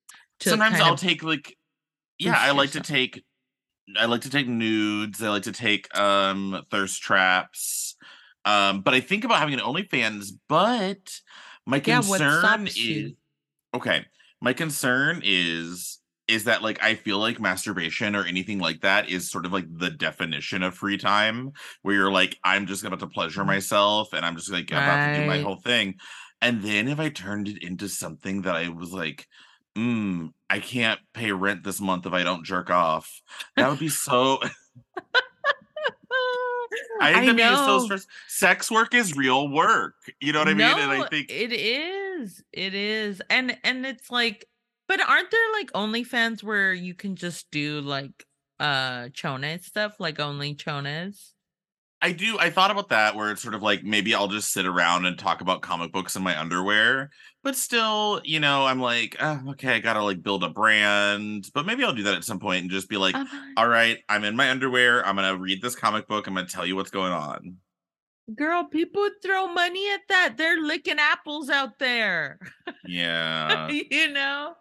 to 0.41 0.51
sometimes 0.51 0.81
I'll 0.81 0.95
of 0.95 1.01
take 1.01 1.23
like 1.23 1.57
yeah, 2.19 2.37
I 2.39 2.51
like 2.53 2.73
to 2.73 2.81
take 2.81 3.25
I 3.99 4.07
like 4.07 4.23
to 4.23 4.31
take 4.31 4.49
nudes. 4.49 5.23
I 5.23 5.29
like 5.31 5.45
to 5.45 5.53
take 5.53 5.95
um 5.99 6.65
thirst 6.71 7.03
traps. 7.03 7.97
Um 8.45 8.83
but 8.83 8.95
I 8.95 9.01
think 9.01 9.25
about 9.25 9.39
having 9.39 9.55
an 9.55 9.61
OnlyFans, 9.61 10.31
but 10.49 11.21
my 11.67 11.81
Yeah, 11.85 12.01
concern 12.01 12.69
is 12.69 12.77
you? 12.77 13.17
okay. 13.75 14.07
My 14.41 14.53
concern 14.53 15.23
is 15.25 15.99
is 16.29 16.45
that 16.45 16.63
like 16.63 16.83
I 16.83 16.95
feel 16.95 17.19
like 17.19 17.41
masturbation 17.41 18.15
or 18.17 18.25
anything 18.25 18.59
like 18.61 18.83
that 18.83 19.09
is 19.09 19.31
sort 19.31 19.47
of 19.47 19.53
like 19.53 19.67
the 19.79 19.91
definition 19.91 20.63
of 20.63 20.75
free 20.77 20.97
time 20.99 21.53
where 21.83 21.95
you're 21.95 22.13
like 22.13 22.39
I'm 22.45 22.67
just 22.67 22.85
about 22.85 23.01
to 23.01 23.09
pleasure 23.09 23.45
myself 23.45 24.13
and 24.13 24.25
I'm 24.25 24.37
just 24.37 24.51
like 24.51 24.71
about 24.73 25.03
to 25.03 25.09
do 25.09 25.25
my 25.25 25.39
whole 25.39 25.57
thing. 25.57 25.97
And 26.43 26.63
then 26.63 26.89
if 26.89 27.01
I 27.01 27.11
turned 27.11 27.49
it 27.49 27.63
into 27.63 27.89
something 27.89 28.43
that 28.43 28.57
I 28.57 28.69
was 28.69 28.93
like, 28.93 29.27
mm, 29.77 30.31
I 30.51 30.59
can't 30.61 31.01
pay 31.15 31.33
rent 31.33 31.65
this 31.65 31.81
month 31.81 32.07
if 32.07 32.13
I 32.13 32.25
don't 32.25 32.45
jerk 32.45 32.71
off. 32.71 33.23
That 33.57 33.71
would 33.71 33.79
be 33.79 33.89
so 33.89 34.41
I 37.01 37.13
think 37.15 37.39
that'd 37.39 37.47
be 37.47 37.57
so 37.57 37.79
stressful. 37.79 38.11
Sex 38.29 38.71
work 38.71 38.95
is 38.95 39.17
real 39.17 39.49
work. 39.49 39.95
You 40.21 40.33
know 40.33 40.41
what 40.41 40.49
I 40.49 40.55
mean? 40.55 40.79
And 40.79 40.91
I 40.93 40.99
No, 40.99 41.05
think 41.05 41.31
it 41.31 41.53
is. 41.53 42.43
It 42.53 42.75
is. 42.75 43.23
And 43.31 43.57
and 43.65 43.87
it's 43.87 44.11
like, 44.11 44.47
but 44.89 45.01
aren't 45.01 45.31
there 45.31 45.53
like 45.53 45.73
OnlyFans 45.73 46.43
where 46.43 46.73
you 46.75 46.95
can 46.95 47.17
just 47.17 47.51
do 47.51 47.81
like 47.81 48.27
uh 48.59 49.09
chone 49.11 49.59
stuff, 49.61 49.97
like 49.99 50.21
only 50.21 50.55
chones? 50.55 51.35
I 52.03 52.13
do. 52.13 52.39
I 52.39 52.49
thought 52.51 52.71
about 52.71 52.89
that 52.89 53.15
where 53.15 53.31
it's 53.31 53.43
sort 53.43 53.55
of 53.55 53.63
like 53.63 53.85
maybe 53.85 54.15
I'll 54.15 54.29
just 54.29 54.53
sit 54.53 54.65
around 54.67 55.05
and 55.05 55.19
talk 55.19 55.41
about 55.43 55.61
comic 55.61 55.93
books 55.93 56.17
in 56.17 56.23
my 56.23 56.39
underwear, 56.39 57.11
but 57.45 57.57
still, 57.57 58.21
you 58.25 58.41
know, 58.41 58.65
I'm 58.65 58.81
like, 58.81 59.17
oh, 59.21 59.41
okay, 59.51 59.75
I 59.75 59.79
gotta 59.81 60.03
like 60.03 60.23
build 60.23 60.43
a 60.43 60.49
brand, 60.49 61.51
but 61.55 61.67
maybe 61.67 61.85
I'll 61.85 61.93
do 61.93 62.05
that 62.05 62.15
at 62.15 62.25
some 62.25 62.39
point 62.39 62.63
and 62.63 62.71
just 62.71 62.89
be 62.89 62.97
like, 62.97 63.15
Uh, 63.15 63.27
all 63.59 63.69
right, 63.69 63.99
I'm 64.09 64.25
in 64.25 64.35
my 64.35 64.51
underwear. 64.51 65.05
I'm 65.07 65.15
gonna 65.17 65.37
read 65.37 65.61
this 65.61 65.77
comic 65.77 66.09
book. 66.09 66.27
I'm 66.27 66.35
gonna 66.35 66.47
tell 66.47 66.65
you 66.65 66.75
what's 66.77 66.91
going 66.91 67.13
on. 67.13 67.57
Girl, 68.35 68.65
people 68.65 69.03
would 69.03 69.21
throw 69.23 69.49
money 69.49 69.91
at 69.91 70.01
that. 70.09 70.35
They're 70.39 70.59
licking 70.61 70.99
apples 70.99 71.51
out 71.51 71.79
there. 71.79 72.39
Yeah. 72.87 73.69
you 73.69 74.09
know? 74.13 74.55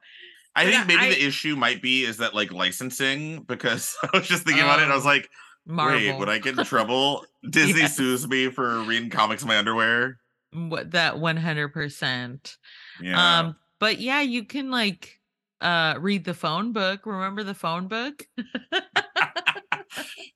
I 0.56 0.66
think 0.66 0.88
maybe 0.88 1.02
I- 1.04 1.10
the 1.10 1.24
issue 1.26 1.56
might 1.56 1.82
be 1.82 2.04
is 2.04 2.18
that 2.18 2.34
like 2.36 2.52
licensing 2.52 3.44
because 3.44 3.96
I 4.04 4.18
was 4.18 4.28
just 4.28 4.44
thinking 4.44 4.64
about 4.64 4.82
it. 4.82 4.90
I 4.90 4.96
was 4.96 5.06
Oh, 5.06 5.10
like, 5.10 5.30
Marvel. 5.70 5.98
wait, 6.00 6.18
would 6.20 6.30
I 6.30 6.40
get 6.40 6.58
in 6.58 6.66
trouble? 6.66 7.26
Disney 7.50 7.82
Yes. 7.82 7.96
sues 7.96 8.28
me 8.28 8.50
for 8.50 8.80
reading 8.82 9.10
comics 9.10 9.44
in 9.44 9.48
my 9.48 9.58
underwear. 9.58 10.18
what 10.52 10.92
that 10.92 11.16
100%. 11.16 12.56
Yeah. 13.02 13.40
Um, 13.40 13.56
but 13.80 14.00
yeah, 14.00 14.22
you 14.22 14.44
can 14.44 14.72
like 14.72 15.16
uh 15.62 15.96
read 16.00 16.26
the 16.26 16.34
phone 16.34 16.74
book. 16.74 17.06
Remember 17.06 17.44
the 17.44 17.54
phone 17.54 17.88
book? 17.88 18.26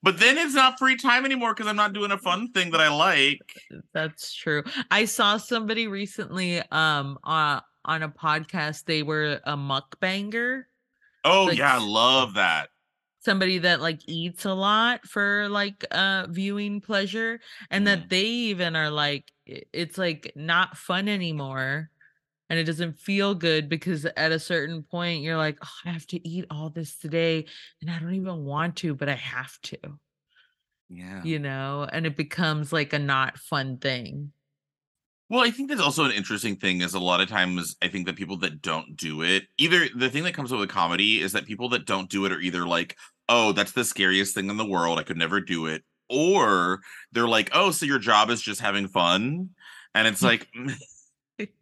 but 0.03 0.19
then 0.19 0.37
it's 0.37 0.53
not 0.53 0.79
free 0.79 0.95
time 0.97 1.25
anymore 1.25 1.53
because 1.53 1.67
I'm 1.67 1.75
not 1.75 1.93
doing 1.93 2.11
a 2.11 2.17
fun 2.17 2.51
thing 2.51 2.71
that 2.71 2.81
I 2.81 2.89
like. 2.89 3.39
That's 3.93 4.33
true. 4.33 4.63
I 4.91 5.05
saw 5.05 5.37
somebody 5.37 5.87
recently 5.87 6.61
um 6.71 7.17
uh, 7.23 7.61
on 7.85 8.03
a 8.03 8.09
podcast 8.09 8.85
they 8.85 9.03
were 9.03 9.39
a 9.45 9.55
mukbanger, 9.57 10.63
Oh 11.25 11.45
Like 11.45 11.57
yeah, 11.57 11.75
I 11.75 11.79
love 11.79 12.33
that. 12.35 12.69
Somebody 13.23 13.57
that 13.59 13.81
like 13.81 14.01
eats 14.07 14.45
a 14.45 14.53
lot 14.53 15.05
for 15.07 15.47
like 15.49 15.85
uh 15.91 16.27
viewing 16.29 16.81
pleasure 16.81 17.39
and 17.71 17.85
Mhm. 17.85 17.87
that 17.87 18.09
they 18.09 18.23
even 18.25 18.75
are 18.75 18.89
like 18.91 19.31
it's 19.45 19.97
like 19.97 20.31
not 20.35 20.77
fun 20.77 21.07
anymore 21.07 21.89
and 22.49 22.59
it 22.59 22.65
doesn't 22.65 22.99
feel 22.99 23.35
good 23.35 23.69
because 23.69 24.05
at 24.05 24.31
a 24.31 24.39
certain 24.39 24.83
point 24.83 25.23
you're 25.23 25.37
like 25.37 25.57
oh, 25.63 25.69
I 25.85 25.91
have 25.91 26.07
to 26.07 26.27
eat 26.27 26.45
all 26.51 26.69
this 26.69 26.97
today 26.99 27.45
and 27.81 27.91
I 27.91 27.99
don't 27.99 28.15
even 28.15 28.45
want 28.45 28.77
to 28.77 28.95
but 28.95 29.09
I 29.09 29.15
have 29.15 29.59
to. 29.63 29.77
Yeah. 30.89 31.25
you 31.25 31.39
know, 31.39 31.87
and 31.91 32.05
it 32.05 32.15
becomes 32.17 32.73
like 32.73 32.93
a 32.93 32.99
not 32.99 33.37
fun 33.37 33.77
thing. 33.77 34.33
Well, 35.29 35.41
I 35.43 35.51
think 35.51 35.69
that's 35.69 35.81
also 35.81 36.03
an 36.03 36.11
interesting 36.11 36.57
thing 36.57 36.81
is 36.81 36.93
a 36.93 36.99
lot 36.99 37.21
of 37.21 37.29
times 37.29 37.75
I 37.81 37.87
think 37.87 38.05
that 38.05 38.15
people 38.17 38.37
that 38.37 38.61
don't 38.61 38.95
do 38.95 39.21
it, 39.23 39.47
either 39.57 39.87
the 39.95 40.09
thing 40.09 40.23
that 40.25 40.33
comes 40.35 40.51
up 40.53 40.59
with 40.59 40.69
comedy 40.69 41.21
is 41.21 41.31
that 41.31 41.45
people 41.45 41.69
that 41.69 41.85
don't 41.85 42.09
do 42.09 42.25
it 42.25 42.31
are 42.31 42.39
either 42.39 42.67
like, 42.67 42.97
oh, 43.29 43.51
that's 43.51 43.71
the 43.71 43.83
scariest 43.85 44.35
thing 44.35 44.49
in 44.49 44.57
the 44.57 44.65
world. 44.65 44.99
I 44.99 45.03
could 45.03 45.17
never 45.17 45.39
do 45.41 45.67
it. 45.67 45.83
Or 46.09 46.79
they're 47.11 47.27
like, 47.27 47.49
oh, 47.53 47.71
so 47.71 47.85
your 47.85 47.99
job 47.99 48.29
is 48.29 48.41
just 48.41 48.61
having 48.61 48.87
fun. 48.87 49.49
And 49.95 50.07
it's 50.07 50.21
like, 50.21 50.47
mm, 50.57 50.75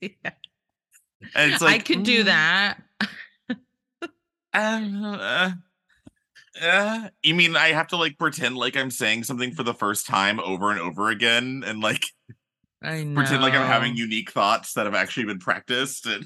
Yeah. 0.01 0.31
and 1.35 1.51
it's 1.53 1.61
I 1.61 1.65
like, 1.65 1.85
could 1.85 2.03
do 2.03 2.23
mm, 2.23 2.25
that. 2.25 2.79
Uh, 4.53 4.81
uh, 5.19 5.51
uh, 6.61 7.09
you 7.23 7.33
mean 7.33 7.55
I 7.55 7.69
have 7.69 7.87
to 7.87 7.97
like 7.97 8.17
pretend 8.17 8.57
like 8.57 8.75
I'm 8.75 8.91
saying 8.91 9.23
something 9.23 9.53
for 9.53 9.63
the 9.63 9.73
first 9.73 10.07
time 10.07 10.39
over 10.41 10.71
and 10.71 10.79
over 10.79 11.09
again 11.09 11.63
and 11.65 11.79
like 11.79 12.03
I 12.81 13.03
know. 13.03 13.15
pretend 13.15 13.41
like 13.41 13.53
I'm 13.53 13.65
having 13.67 13.95
unique 13.95 14.31
thoughts 14.31 14.73
that 14.73 14.85
have 14.85 14.95
actually 14.95 15.25
been 15.27 15.39
practiced 15.39 16.05
and 16.05 16.25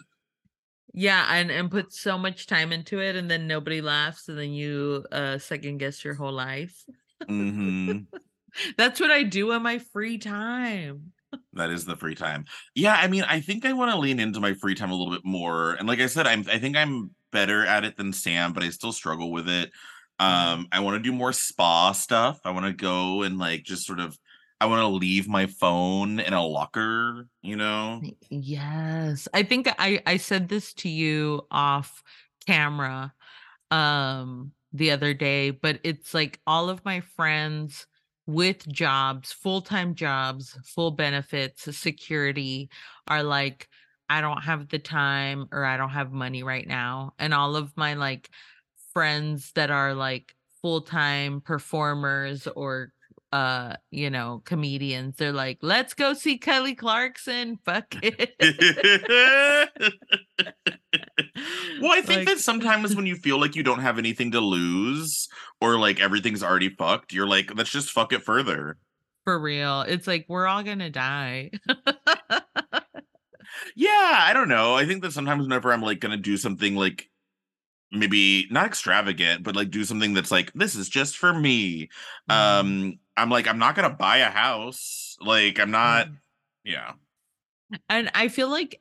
Yeah, 0.98 1.26
and 1.30 1.52
and 1.52 1.70
put 1.70 1.92
so 1.94 2.18
much 2.18 2.48
time 2.48 2.72
into 2.72 3.02
it, 3.02 3.16
and 3.18 3.30
then 3.30 3.48
nobody 3.48 3.82
laughs, 3.82 4.30
and 4.30 4.38
then 4.38 4.52
you 4.52 5.06
uh 5.12 5.38
second 5.38 5.78
guess 5.80 6.04
your 6.06 6.14
whole 6.14 6.32
life. 6.32 6.86
Mhm. 7.30 8.08
That's 8.78 9.00
what 9.02 9.12
I 9.12 9.24
do 9.24 9.52
in 9.52 9.62
my 9.62 9.80
free 9.80 10.18
time. 10.18 11.12
That 11.54 11.70
is 11.70 11.86
the 11.86 11.96
free 11.96 12.16
time. 12.16 12.46
Yeah, 12.76 12.96
I 12.96 13.08
mean, 13.08 13.24
I 13.24 13.40
think 13.42 13.66
I 13.66 13.74
want 13.74 13.92
to 13.92 13.98
lean 13.98 14.20
into 14.20 14.40
my 14.40 14.54
free 14.54 14.76
time 14.76 14.92
a 14.92 14.96
little 14.96 15.14
bit 15.14 15.26
more. 15.26 15.74
And 15.74 15.88
like 15.88 16.00
I 16.00 16.08
said, 16.08 16.28
I'm 16.28 16.46
I 16.52 16.60
think 16.60 16.76
I'm 16.76 17.12
better 17.32 17.66
at 17.66 17.84
it 17.86 17.98
than 17.98 18.14
Sam, 18.14 18.54
but 18.54 18.64
I 18.64 18.70
still 18.70 18.92
struggle 18.92 19.32
with 19.32 19.50
it. 19.50 19.72
Mhm. 20.30 20.54
Um, 20.54 20.68
I 20.72 20.80
want 20.80 20.96
to 20.96 21.04
do 21.10 21.16
more 21.16 21.34
spa 21.34 21.92
stuff. 21.92 22.40
I 22.46 22.52
want 22.52 22.66
to 22.66 22.74
go 22.74 23.24
and 23.24 23.38
like 23.38 23.64
just 23.64 23.86
sort 23.86 24.00
of 24.00 24.18
I 24.62 24.68
want 24.68 24.82
to 24.82 24.88
leave 24.88 25.28
my 25.28 25.48
phone 25.48 26.20
in 26.20 26.34
a 26.34 26.46
locker, 26.46 27.28
you 27.41 27.56
know? 27.56 28.02
Yes, 28.30 29.28
I 29.34 29.44
think 29.44 29.68
I 29.80 30.02
I 30.06 30.18
said 30.18 30.50
this 30.50 30.74
to 30.76 30.89
you 30.89 31.46
off 31.52 32.04
camera 32.46 33.13
um 33.72 34.54
the 34.74 34.91
other 34.91 35.13
day, 35.13 35.52
but 35.52 35.80
it's 35.84 36.13
like 36.13 36.41
all 36.48 36.70
of 36.70 36.84
my 36.86 37.02
friends 37.02 37.88
with 38.28 38.68
jobs, 38.68 39.32
full-time 39.32 39.96
jobs, 39.96 40.58
full 40.65 40.91
benefits, 40.91 41.63
security 41.78 42.70
are 43.08 43.24
like 43.24 43.70
I 44.10 44.22
don't 44.22 44.44
have 44.44 44.70
the 44.70 44.80
time 44.80 45.48
or 45.52 45.65
I 45.65 45.78
don't 45.78 45.89
have 45.89 46.12
money 46.12 46.44
right 46.44 46.68
now. 46.68 47.13
And 47.20 47.34
all 47.34 47.56
of 47.56 47.76
my 47.78 47.96
like 47.96 48.30
friends 48.94 49.52
that 49.54 49.72
are 49.72 49.94
like 49.94 50.36
full-time 50.62 51.41
performers 51.41 52.48
or 52.48 52.94
uh 53.36 53.76
you 53.91 54.10
know 54.10 54.41
comedians 54.45 55.15
they're 55.17 55.34
like 55.34 55.58
let's 55.62 55.93
go 55.93 56.13
see 56.13 56.38
kelly 56.38 56.74
clarkson 56.76 57.58
fuck 57.65 57.86
it 58.02 58.32
well, 61.82 61.91
I 61.91 62.02
think 62.02 62.19
Like- 62.19 62.28
that 62.28 62.39
sometimes 62.39 62.95
when 62.95 63.06
you 63.06 63.15
feel 63.15 63.39
like 63.39 63.56
you 63.56 63.63
don't 63.63 63.80
have 63.80 63.98
anything 63.98 64.32
to 64.32 64.39
lose 64.39 65.28
or 65.60 65.78
like 65.78 66.00
everything's 66.00 66.43
already 66.43 66.69
fucked, 66.69 67.12
you're 67.13 67.28
like, 67.28 67.52
let's 67.56 67.69
just 67.71 67.89
fuck 67.91 68.13
it 68.13 68.24
further. 68.24 68.78
for 69.26 69.39
real 69.39 69.82
it's 69.82 70.08
like 70.08 70.26
we're 70.30 70.48
all 70.48 70.63
gonna 70.63 70.89
die 70.89 71.50
Yeah, 73.76 74.17
I 74.19 74.32
don't 74.34 74.50
know. 74.50 74.76
I 74.76 74.86
think 74.86 75.02
that 75.04 75.12
sometimes 75.13 75.43
whenever 75.43 75.71
I'm 75.74 75.82
like 75.82 76.00
gonna 76.00 76.17
do 76.17 76.36
something 76.38 76.76
like 76.76 77.10
maybe 77.91 78.48
not 78.52 78.65
extravagant, 78.65 79.43
but 79.43 79.56
like 79.56 79.69
do 79.71 79.84
something 79.86 80.13
that's 80.13 80.32
like, 80.32 80.52
this 80.54 80.76
is 80.76 80.89
just 80.89 81.17
for 81.17 81.34
me. 81.34 81.89
Mm-hmm. 82.30 82.32
Um, 82.91 83.00
I'm 83.17 83.30
like, 83.30 83.48
I'm 83.48 83.60
not 83.60 83.76
gonna 83.76 83.89
buy 83.89 84.17
a 84.17 84.30
house. 84.30 85.17
Like, 85.21 85.60
I'm 85.60 85.71
not, 85.71 86.08
Mhm. 86.08 86.17
yeah. 86.65 86.91
and 87.89 88.12
i 88.13 88.28
feel 88.28 88.48
like 88.50 88.80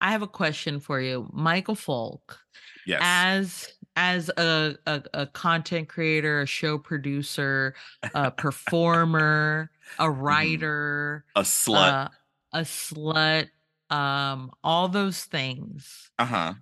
i 0.00 0.10
have 0.10 0.20
a 0.22 0.26
question 0.28 0.78
for 0.78 1.00
you 1.00 1.26
michael 1.32 1.74
Falk. 1.74 2.38
Yes. 2.86 3.00
as 3.02 3.68
as 3.96 4.28
a, 4.36 4.76
a 4.86 5.02
a 5.14 5.26
content 5.26 5.88
creator 5.88 6.42
a 6.42 6.46
show 6.46 6.76
producer 6.78 7.74
a 8.14 8.30
performer 8.30 9.70
a 9.98 10.10
writer 10.10 11.24
a 11.34 11.40
slut. 11.42 11.92
uh, 11.92 12.08
a 12.52 12.60
slut 12.60 13.48
um 13.90 14.50
all 14.62 14.88
those 14.88 15.24
things 15.24 16.10
Uh-huh. 16.18 16.52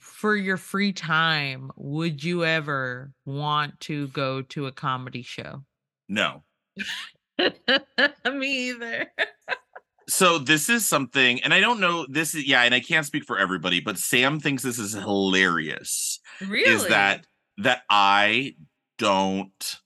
For 0.00 0.36
your 0.36 0.56
free 0.56 0.92
time 0.92 1.70
would 1.76 2.22
you 2.24 2.44
ever 2.44 3.12
want 3.24 3.78
to 3.80 4.08
go 4.08 4.42
to 4.42 4.66
a 4.66 4.72
comedy 4.72 5.22
show 5.22 5.64
No. 6.08 6.44
me 8.32 8.70
either 8.70 9.10
So 10.08 10.38
this 10.38 10.68
is 10.68 10.86
something, 10.86 11.42
and 11.42 11.54
I 11.54 11.60
don't 11.60 11.80
know. 11.80 12.06
This 12.08 12.34
is 12.34 12.46
yeah, 12.46 12.62
and 12.62 12.74
I 12.74 12.80
can't 12.80 13.06
speak 13.06 13.24
for 13.24 13.38
everybody, 13.38 13.80
but 13.80 13.98
Sam 13.98 14.38
thinks 14.38 14.62
this 14.62 14.78
is 14.78 14.92
hilarious. 14.92 16.20
really 16.40 16.62
Is 16.62 16.86
that 16.88 17.26
that 17.58 17.84
I 17.88 18.56
don't, 18.98 19.80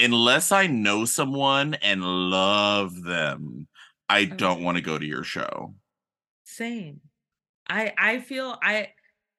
unless 0.00 0.52
I 0.52 0.68
know 0.68 1.04
someone 1.06 1.74
and 1.74 2.02
love 2.04 3.02
them, 3.04 3.68
I 4.08 4.26
Okay. 4.30 4.36
don't 4.38 4.64
want 4.64 4.78
to 4.78 4.82
go 4.82 4.98
to 4.98 5.06
your 5.06 5.24
show. 5.24 5.74
same 6.44 7.00
i 7.68 7.92
i 7.98 8.20
feel 8.20 8.58
i 8.62 8.92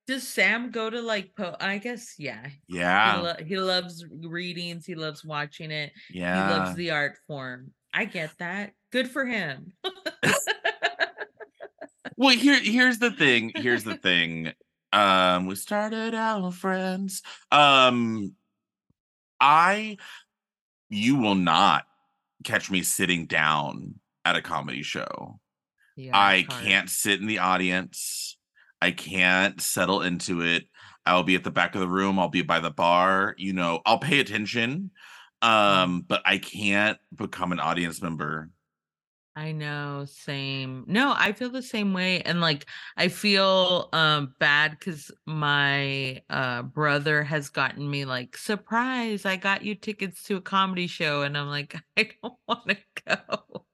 does 0.08 0.28
sam 0.28 0.72
go 0.72 0.90
to 0.90 1.02
like 1.02 1.32
po 1.36 1.56
i 1.60 1.78
guess 1.78 2.16
yeah 2.20 2.46
he, 2.68 2.78
Yeah, 2.80 3.22
lo- 3.22 3.44
he 3.46 3.58
loves 3.58 4.06
readings 4.24 4.86
he 4.86 4.96
loves 4.96 5.24
watching 5.26 5.72
it 5.72 5.92
yeah. 6.10 6.48
he 6.48 6.54
loves 6.54 6.76
the 6.76 6.92
art 6.92 7.18
form 7.28 7.72
i 7.94 8.06
get 8.06 8.32
that 8.40 8.74
good 8.92 9.10
for 9.10 9.26
him 9.26 9.74
well, 12.18 12.36
here 12.36 12.60
here's 12.60 13.00
the 13.00 13.12
thing. 13.12 13.52
Here's 13.56 13.84
the 13.84 13.96
thing. 13.98 14.54
Um, 14.94 15.48
we 15.48 15.56
started 15.56 16.16
out 16.16 16.54
friends. 16.54 17.22
Um, 17.52 18.34
I, 19.42 19.98
you 20.90 21.18
will 21.18 21.36
not 21.36 21.84
catch 22.46 22.72
me 22.72 22.84
sitting 22.84 23.26
down 23.26 23.96
at 24.24 24.38
a 24.38 24.42
comedy 24.42 24.82
show. 24.84 25.40
yeah 25.98 26.18
I 26.18 26.46
hard. 26.48 26.64
can't 26.64 26.90
sit 26.90 27.20
in 27.20 27.28
the 27.28 27.40
audience. 27.40 28.35
I 28.82 28.92
can't 28.92 29.60
settle 29.62 30.02
into 30.02 30.42
it. 30.42 30.66
I'll 31.06 31.24
be 31.24 31.36
at 31.36 31.44
the 31.44 31.52
back 31.52 31.76
of 31.76 31.82
the 31.82 31.88
room. 31.88 32.20
I'll 32.20 32.30
be 32.30 32.42
by 32.42 32.60
the 32.60 32.72
bar. 32.72 33.36
You 33.38 33.54
know, 33.54 33.82
I'll 33.86 34.00
pay 34.00 34.20
attention. 34.20 34.92
Um, 35.42 36.02
but 36.08 36.22
I 36.26 36.38
can't 36.38 36.98
become 37.16 37.52
an 37.52 37.60
audience 37.60 38.02
member. 38.02 38.50
I 39.38 39.52
know, 39.52 40.06
same. 40.08 40.86
No, 40.88 41.14
I 41.16 41.34
feel 41.34 41.50
the 41.50 41.62
same 41.62 41.92
way. 41.92 42.22
And 42.22 42.40
like 42.40 42.66
I 42.96 43.10
feel 43.10 43.90
um 43.92 44.34
bad 44.40 44.72
because 44.80 45.12
my 45.26 46.22
uh 46.30 46.62
brother 46.64 47.22
has 47.24 47.50
gotten 47.50 47.90
me 47.90 48.06
like, 48.06 48.38
surprise, 48.38 49.26
I 49.26 49.36
got 49.36 49.64
you 49.64 49.76
tickets 49.76 50.24
to 50.24 50.38
a 50.38 50.42
comedy 50.42 50.88
show. 50.88 51.24
And 51.24 51.38
I'm 51.38 51.48
like, 51.48 51.76
I 51.98 52.12
don't 52.24 52.36
want 52.48 52.70
to 52.70 52.78
go. 53.06 53.66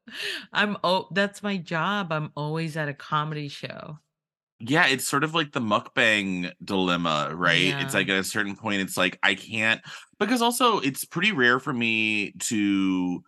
I'm 0.51 0.77
oh 0.83 1.07
that's 1.11 1.43
my 1.43 1.57
job. 1.57 2.11
I'm 2.11 2.31
always 2.35 2.75
at 2.75 2.89
a 2.89 2.93
comedy 2.95 3.47
show. 3.47 3.99
Yeah, 4.63 4.87
it's 4.87 5.07
sort 5.07 5.23
of 5.23 5.33
like 5.33 5.51
the 5.51 5.59
mukbang 5.59 6.51
dilemma, 6.63 7.31
right? 7.33 7.73
It's 7.81 7.93
like 7.93 8.09
at 8.09 8.19
a 8.19 8.23
certain 8.23 8.55
point, 8.55 8.81
it's 8.81 8.97
like 8.97 9.17
I 9.23 9.35
can't 9.35 9.81
because 10.19 10.41
also 10.41 10.79
it's 10.79 11.05
pretty 11.05 11.31
rare 11.31 11.59
for 11.59 11.73
me 11.73 12.31
to 12.39 13.23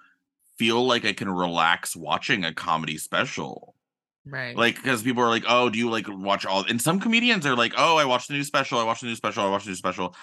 feel 0.57 0.85
like 0.85 1.05
I 1.05 1.13
can 1.13 1.29
relax 1.29 1.95
watching 1.95 2.45
a 2.45 2.53
comedy 2.53 2.97
special. 2.97 3.75
Right. 4.25 4.55
Like, 4.55 4.75
because 4.75 5.03
people 5.03 5.21
are 5.23 5.29
like, 5.29 5.43
oh, 5.49 5.69
do 5.69 5.77
you 5.77 5.89
like 5.89 6.05
watch 6.07 6.45
all? 6.45 6.63
And 6.69 6.81
some 6.81 6.99
comedians 6.99 7.45
are 7.45 7.55
like, 7.57 7.73
oh, 7.75 7.97
I 7.97 8.05
watched 8.05 8.29
the 8.29 8.35
new 8.35 8.43
special. 8.43 8.79
I 8.79 8.83
watched 8.83 9.01
the 9.01 9.07
new 9.07 9.15
special. 9.15 9.43
I 9.43 9.49
watched 9.49 9.65
the 9.65 9.71
new 9.71 9.75
special. 9.75 10.15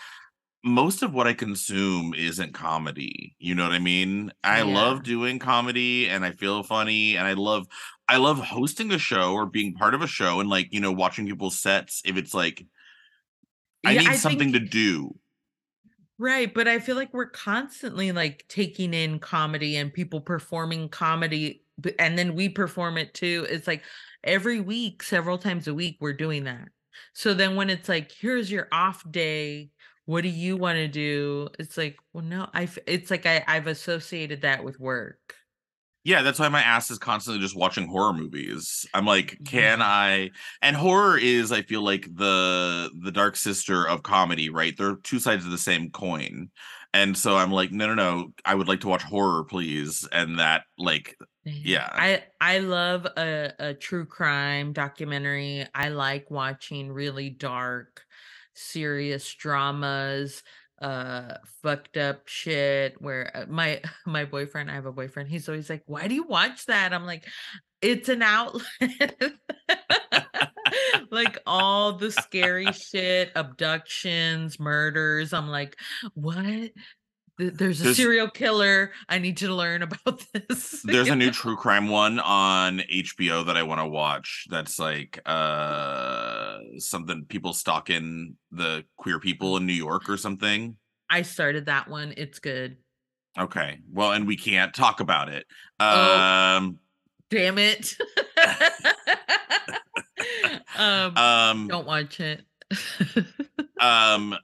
Most 0.63 1.03
of 1.03 1.13
what 1.15 1.27
I 1.27 1.33
consume 1.35 2.15
isn't 2.15 2.55
comedy. 2.55 3.35
You 3.39 3.55
know 3.55 3.65
what 3.65 3.73
I 3.73 3.79
mean? 3.79 4.31
I 4.45 4.59
Yeah. 4.59 4.65
love 4.65 5.03
doing 5.03 5.39
comedy 5.39 6.09
and 6.09 6.25
I 6.25 6.33
feel 6.33 6.63
funny 6.63 7.17
and 7.17 7.27
I 7.27 7.33
love, 7.33 7.67
I 8.11 8.17
love 8.17 8.39
hosting 8.41 8.91
a 8.93 8.99
show 8.99 9.33
or 9.35 9.47
being 9.47 9.75
part 9.75 9.95
of 9.95 10.03
a 10.03 10.07
show 10.07 10.41
and 10.41 10.51
like, 10.51 10.69
you 10.73 10.81
know, 10.81 10.91
watching 10.93 11.27
people's 11.27 11.59
sets. 11.59 12.03
If 12.05 12.17
it's 12.17 12.35
like, 12.35 12.67
I 13.87 13.93
Yeah, 13.93 14.01
need 14.01 14.09
I 14.09 14.17
something 14.17 14.53
think- 14.53 14.65
to 14.65 14.71
do. 14.71 15.17
Right, 16.19 16.53
but 16.53 16.69
I 16.69 16.81
feel 16.81 16.97
like 16.97 17.15
we're 17.15 17.31
constantly 17.31 18.13
like 18.13 18.45
taking 18.49 18.93
in 18.93 19.21
comedy 19.21 19.77
and 19.77 19.93
people 19.95 20.21
performing 20.21 20.91
comedy 20.91 21.63
and 21.99 22.19
then 22.19 22.35
we 22.35 22.49
perform 22.51 22.99
it 22.99 23.15
too. 23.15 23.47
It's 23.49 23.67
like 23.67 23.85
every 24.23 24.61
week, 24.61 25.03
several 25.03 25.39
times 25.39 25.67
a 25.67 25.73
week 25.73 25.97
we're 26.01 26.13
doing 26.13 26.45
that. 26.45 26.69
So 27.15 27.33
then 27.33 27.57
when 27.57 27.71
it's 27.71 27.89
like 27.89 28.13
here's 28.13 28.51
your 28.51 28.69
off 28.71 29.03
day, 29.11 29.71
what 30.05 30.23
do 30.23 30.29
you 30.29 30.59
want 30.59 30.77
to 30.77 30.89
do? 30.89 31.49
It's 31.59 31.79
like, 31.79 31.97
well 32.13 32.25
no, 32.25 32.51
I 32.53 32.69
it's 32.87 33.11
like 33.11 33.25
I 33.25 33.43
I've 33.47 33.67
associated 33.67 34.43
that 34.43 34.63
with 34.63 34.79
work. 34.79 35.37
Yeah, 36.03 36.23
that's 36.23 36.39
why 36.39 36.49
my 36.49 36.63
ass 36.63 36.91
is 36.91 36.99
constantly 36.99 37.43
just 37.43 37.57
watching 37.57 37.87
horror 37.87 38.15
movies. 38.15 38.87
I'm 38.95 39.05
like, 39.05 39.39
mm-hmm. 39.41 39.45
can 39.45 39.83
Yeah. 39.83 39.83
I? 39.83 40.31
And 40.63 40.75
horror 40.75 41.19
is, 41.19 41.53
I 41.53 41.63
feel 41.63 41.83
like 41.83 42.07
the 42.15 42.91
the 43.03 43.13
dark 43.13 43.37
sister 43.37 43.87
of 43.87 44.03
comedy, 44.03 44.49
right? 44.49 44.75
They're 44.77 44.97
two 44.97 45.19
sides 45.19 45.45
of 45.45 45.51
the 45.51 45.59
same 45.59 45.91
coin. 45.91 46.51
And 46.95 47.17
so 47.17 47.37
I'm 47.37 47.53
like, 47.53 47.71
no, 47.71 47.87
no, 47.87 47.95
no. 47.95 48.33
I 48.45 48.55
would 48.55 48.67
like 48.69 48.81
to 48.81 48.89
watch 48.89 49.03
horror, 49.03 49.45
please. 49.45 50.09
And 50.11 50.39
that, 50.39 50.65
like, 50.79 51.17
Yeah. 51.45 51.89
I 51.95 52.25
I 52.41 52.59
love 52.59 53.07
a, 53.17 53.53
a 53.59 53.75
true 53.75 54.07
crime 54.07 54.73
documentary. 54.73 55.67
I 55.75 55.89
like 55.91 56.31
watching 56.31 56.91
really 56.93 57.31
dark, 57.31 58.05
serious 58.55 59.33
dramas, 59.35 60.43
uh 60.81 61.35
fucked 61.63 61.97
up 61.97 62.27
shit 62.27 63.01
where 63.01 63.31
uh, 63.35 63.47
my 63.49 63.81
my 64.07 64.25
boyfriend, 64.25 64.71
I 64.71 64.75
have 64.75 64.87
a 64.87 64.93
boyfriend, 64.93 65.29
he's 65.29 65.49
always 65.49 65.71
like, 65.71 65.83
"Why 65.87 66.09
do 66.09 66.15
you 66.15 66.25
watch 66.25 66.67
that?" 66.67 66.93
I'm 66.93 67.07
like, 67.07 67.27
"It's 67.83 68.09
an 68.09 68.23
outlet." 68.23 69.23
like 71.11 71.39
all 71.47 71.95
the 71.95 72.11
scary 72.11 72.73
shit, 72.73 73.33
abductions, 73.35 74.59
murders. 74.61 75.33
I'm 75.33 75.49
like, 75.49 75.77
"What?" 76.15 76.71
Th- 77.41 77.55
There's 77.55 77.81
a 77.81 77.85
There's- 77.85 77.97
serial 77.97 78.29
killer. 78.31 78.93
I 79.09 79.19
need 79.19 79.39
to 79.39 79.53
learn 79.55 79.83
about 79.83 80.23
this. 80.49 80.83
there's 80.83 81.09
a 81.09 81.17
new 81.17 81.31
true 81.41 81.57
crime 81.57 81.89
one 81.89 82.19
on 82.21 82.81
HBO 82.93 83.47
that 83.47 83.57
I 83.57 83.63
want 83.63 83.81
to 83.81 83.87
watch. 83.87 84.47
That's 84.51 84.79
like 84.79 85.19
uh 85.27 86.59
something 86.79 87.25
people 87.29 87.53
stalking 87.55 88.37
the 88.53 88.85
queer 88.99 89.19
people 89.19 89.57
in 89.57 89.65
New 89.67 89.73
York 89.73 90.09
or 90.11 90.17
something. 90.19 90.77
I 91.09 91.23
started 91.23 91.67
that 91.67 91.89
one. 91.89 92.13
It's 92.17 92.39
good. 92.41 92.77
Okay. 93.39 93.79
Well, 93.91 94.13
and 94.13 94.27
we 94.27 94.37
can't 94.37 94.75
talk 94.75 95.01
about 95.01 95.29
it. 95.31 95.47
Oh. 95.81 96.17
Um 96.21 96.79
Damn 97.31 97.57
it. 97.59 97.97
um, 100.77 101.17
um 101.17 101.69
don't 101.69 101.87
watch 101.87 102.21
it. 102.21 102.43
um 103.81 104.37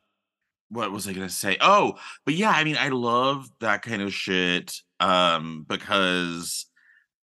what 0.70 0.90
was 0.92 1.06
i 1.06 1.12
gonna 1.12 1.28
say 1.28 1.56
oh 1.60 1.94
but 2.24 2.34
yeah 2.34 2.50
i 2.50 2.64
mean 2.64 2.76
i 2.78 2.88
love 2.88 3.48
that 3.60 3.82
kind 3.82 4.02
of 4.02 4.12
shit 4.12 4.74
um 5.00 5.64
because 5.68 6.66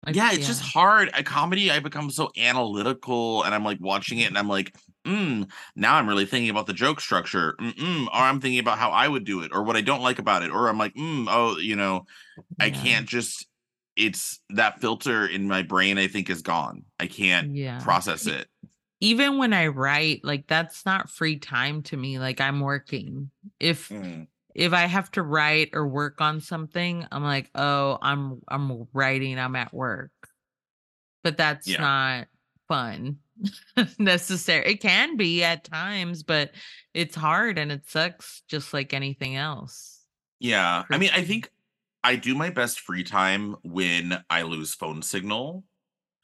I- 0.06 0.12
yeah 0.12 0.32
it's 0.34 0.45
just 0.45 0.62
hard 0.62 1.10
a 1.13 1.23
comedy 1.23 1.71
i 1.71 1.79
become 1.79 2.10
so 2.10 2.29
analytical 2.38 3.43
and 3.43 3.53
i'm 3.53 3.63
like 3.63 3.79
watching 3.82 4.19
it 4.19 4.27
and 4.27 4.38
i'm 4.38 4.47
like 4.49 4.75
mm, 5.06 5.49
now 5.75 5.95
I'm 5.95 6.08
really 6.08 6.25
thinking 6.25 6.49
about 6.49 6.65
the 6.65 6.71
joke 6.73 7.01
structure. 7.01 7.56
Mm-mm, 7.60 8.06
or 8.08 8.13
I'm 8.13 8.39
thinking 8.39 8.60
about 8.60 8.77
how 8.77 8.91
I 8.91 9.06
would 9.06 9.25
do 9.25 9.41
it 9.41 9.51
or 9.53 9.63
what 9.63 9.75
I 9.75 9.82
don't 9.82 10.01
like 10.01 10.17
about 10.17 10.43
it. 10.43 10.49
Or 10.51 10.69
I'm 10.69 10.77
like, 10.77 10.93
mm, 10.93 11.25
oh, 11.29 11.58
you 11.58 11.75
know, 11.75 12.06
I 12.62 12.69
can't 12.69 13.06
just, 13.06 13.45
it's 13.97 14.39
that 14.51 14.79
filter 14.79 15.27
in 15.27 15.45
my 15.49 15.62
brain, 15.62 15.97
I 15.97 16.08
think, 16.08 16.29
is 16.29 16.41
gone. 16.41 16.86
I 16.99 17.08
can't 17.08 17.53
Yeah. 17.53 17.79
process 17.79 18.27
it. 18.27 18.47
Even 19.03 19.37
when 19.37 19.51
I 19.51 19.67
write, 19.67 20.21
like 20.23 20.47
that's 20.47 20.85
not 20.85 21.09
free 21.09 21.37
time 21.37 21.83
to 21.83 21.97
me. 21.97 22.19
Like 22.19 22.39
I'm 22.39 22.61
working. 22.61 23.29
If 23.59 23.89
Mm. 23.89 24.27
if 24.55 24.71
I 24.71 24.85
have 24.85 25.11
to 25.11 25.21
write 25.21 25.71
or 25.73 25.85
work 25.85 26.21
on 26.21 26.39
something, 26.39 27.05
I'm 27.11 27.23
like, 27.23 27.49
oh, 27.53 27.97
I'm 28.01 28.41
I'm 28.47 28.87
writing, 28.93 29.37
I'm 29.37 29.57
at 29.57 29.73
work. 29.73 30.11
But 31.21 31.35
that's 31.35 31.67
Yeah. 31.67 31.81
not 31.81 32.27
fun 32.69 33.17
necessary. 33.99 34.71
It 34.71 34.81
can 34.81 35.17
be 35.17 35.43
at 35.43 35.65
times, 35.65 36.23
but 36.23 36.51
it's 36.93 37.15
hard 37.15 37.57
and 37.57 37.73
it 37.73 37.89
sucks 37.89 38.43
just 38.47 38.73
like 38.73 38.93
anything 38.93 39.35
else. 39.35 39.99
Yeah. 40.39 40.83
I 40.89 40.97
mean, 40.97 41.09
I 41.13 41.25
think 41.25 41.51
I 42.05 42.15
do 42.15 42.35
my 42.35 42.51
best 42.51 42.79
free 42.79 43.03
time 43.03 43.57
when 43.63 44.23
I 44.29 44.43
lose 44.43 44.73
phone 44.73 45.01
signal. 45.01 45.65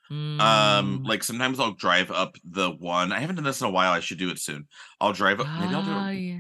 Um, 0.09 0.99
Mm. 1.03 1.07
like 1.07 1.23
sometimes 1.23 1.59
I'll 1.59 1.73
drive 1.73 2.11
up 2.11 2.35
the 2.43 2.71
one. 2.71 3.11
I 3.11 3.19
haven't 3.19 3.35
done 3.35 3.45
this 3.45 3.61
in 3.61 3.67
a 3.67 3.71
while. 3.71 3.91
I 3.91 3.99
should 3.99 4.17
do 4.19 4.29
it 4.29 4.39
soon. 4.39 4.67
I'll 4.99 5.13
drive 5.13 5.39
up. 5.39 5.47
Maybe 5.59 5.73
I'll 5.75 5.83
do 5.83 5.91
Ah, 5.91 6.09
it 6.09 6.15
yeah. 6.19 6.39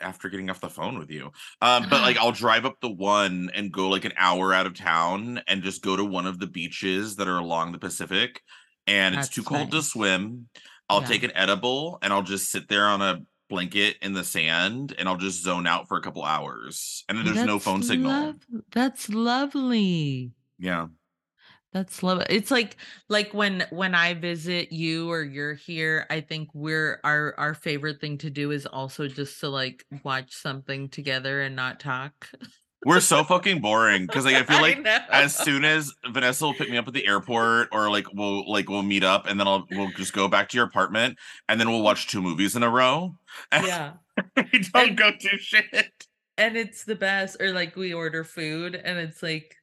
after 0.00 0.28
getting 0.28 0.50
off 0.50 0.60
the 0.60 0.68
phone 0.68 0.98
with 0.98 1.10
you. 1.10 1.30
Um, 1.62 1.86
but 1.88 2.02
like 2.02 2.16
I'll 2.20 2.32
drive 2.32 2.66
up 2.66 2.80
the 2.80 2.90
one 2.90 3.50
and 3.54 3.72
go 3.72 3.88
like 3.88 4.04
an 4.04 4.12
hour 4.18 4.52
out 4.52 4.66
of 4.66 4.74
town 4.74 5.40
and 5.46 5.62
just 5.62 5.82
go 5.82 5.96
to 5.96 6.04
one 6.04 6.26
of 6.26 6.38
the 6.38 6.46
beaches 6.46 7.16
that 7.16 7.28
are 7.28 7.38
along 7.38 7.72
the 7.72 7.78
Pacific. 7.78 8.42
And 8.86 9.14
it's 9.14 9.28
too 9.28 9.40
That's 9.42 9.48
cold 9.48 9.70
to 9.72 9.82
swim. 9.82 10.48
I'll 10.88 11.00
Yeah. 11.00 11.06
take 11.06 11.22
an 11.22 11.32
edible 11.34 11.98
and 12.02 12.12
I'll 12.12 12.22
just 12.22 12.50
sit 12.50 12.68
there 12.68 12.86
on 12.86 13.00
a 13.02 13.22
blanket 13.48 13.96
in 14.02 14.12
the 14.12 14.24
sand 14.24 14.94
and 14.98 15.08
I'll 15.08 15.16
just 15.16 15.42
zone 15.42 15.66
out 15.66 15.88
for 15.88 15.96
a 15.96 16.00
couple 16.02 16.24
hours. 16.24 17.04
And 17.08 17.16
then 17.18 17.24
there's 17.24 17.46
no 17.46 17.58
phone 17.58 17.82
signal. 17.82 18.34
That's 18.70 19.08
lovely. 19.08 20.32
Yeah. 20.58 20.88
That's 21.72 22.02
love. 22.02 22.22
It's 22.30 22.50
like 22.50 22.76
like 23.08 23.34
when 23.34 23.66
when 23.70 23.94
I 23.94 24.14
visit 24.14 24.72
you 24.72 25.10
or 25.10 25.22
you're 25.22 25.54
here, 25.54 26.06
I 26.08 26.20
think 26.20 26.48
we're 26.54 27.00
our 27.04 27.34
our 27.38 27.54
favorite 27.54 28.00
thing 28.00 28.18
to 28.18 28.30
do 28.30 28.50
is 28.50 28.64
also 28.66 29.08
just 29.08 29.40
to 29.40 29.48
like 29.48 29.84
watch 30.02 30.32
something 30.32 30.88
together 30.88 31.42
and 31.42 31.54
not 31.54 31.78
talk. 31.80 32.30
We're 32.84 33.00
so 33.00 33.24
fucking 33.24 33.60
boring 33.60 34.06
because 34.06 34.24
like 34.24 34.36
I 34.36 34.42
feel 34.50 34.62
like 34.62 34.80
know. 34.80 34.98
as 35.10 35.34
soon 35.34 35.64
as 35.64 35.92
Vanessa 36.12 36.44
will 36.46 36.54
pick 36.54 36.70
me 36.70 36.76
up 36.78 36.86
at 36.88 36.94
the 36.94 37.06
airport 37.06 37.68
or 37.72 37.90
like 37.90 38.06
we'll 38.14 38.50
like 38.50 38.70
we'll 38.70 38.82
meet 38.82 39.02
up 39.04 39.26
and 39.26 39.38
then 39.38 39.46
I'll 39.48 39.66
we'll 39.70 39.90
just 39.92 40.12
go 40.12 40.28
back 40.28 40.48
to 40.50 40.56
your 40.56 40.66
apartment 40.66 41.18
and 41.48 41.60
then 41.60 41.68
we'll 41.68 41.82
watch 41.82 42.06
two 42.06 42.22
movies 42.22 42.54
in 42.56 42.62
a 42.62 42.70
row. 42.70 43.16
Yeah. 43.52 43.94
we 44.36 44.60
don't 44.72 44.88
And- 44.88 44.96
go 44.96 45.10
do 45.18 45.36
shit. 45.36 45.90
And 46.38 46.56
it's 46.56 46.84
the 46.84 46.94
best. 46.94 47.38
Or 47.40 47.52
like 47.52 47.76
we 47.76 47.92
order 47.92 48.22
food 48.24 48.74
and 48.76 48.98
it's 48.98 49.22
like 49.22 49.56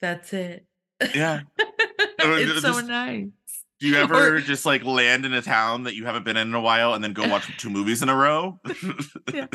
that's 0.00 0.32
it. 0.32 0.66
Yeah. 1.14 1.40
It's 2.20 2.62
so 2.62 2.80
nice. 2.80 3.28
Do 3.80 3.86
you 3.86 3.94
ever 3.96 4.36
Or- 4.36 4.40
just 4.40 4.66
like 4.66 4.84
land 4.84 5.24
in 5.24 5.32
a 5.32 5.40
town 5.40 5.84
that 5.84 5.94
you 5.94 6.04
haven't 6.04 6.24
been 6.24 6.36
in 6.36 6.48
in 6.48 6.54
a 6.54 6.60
while 6.60 6.94
and 6.94 7.02
then 7.04 7.12
go 7.12 7.28
watch 7.28 7.56
two 7.58 7.70
movies 7.70 8.02
in 8.02 8.08
a 8.08 8.14
row? 8.14 8.58
yeah. 9.32 9.46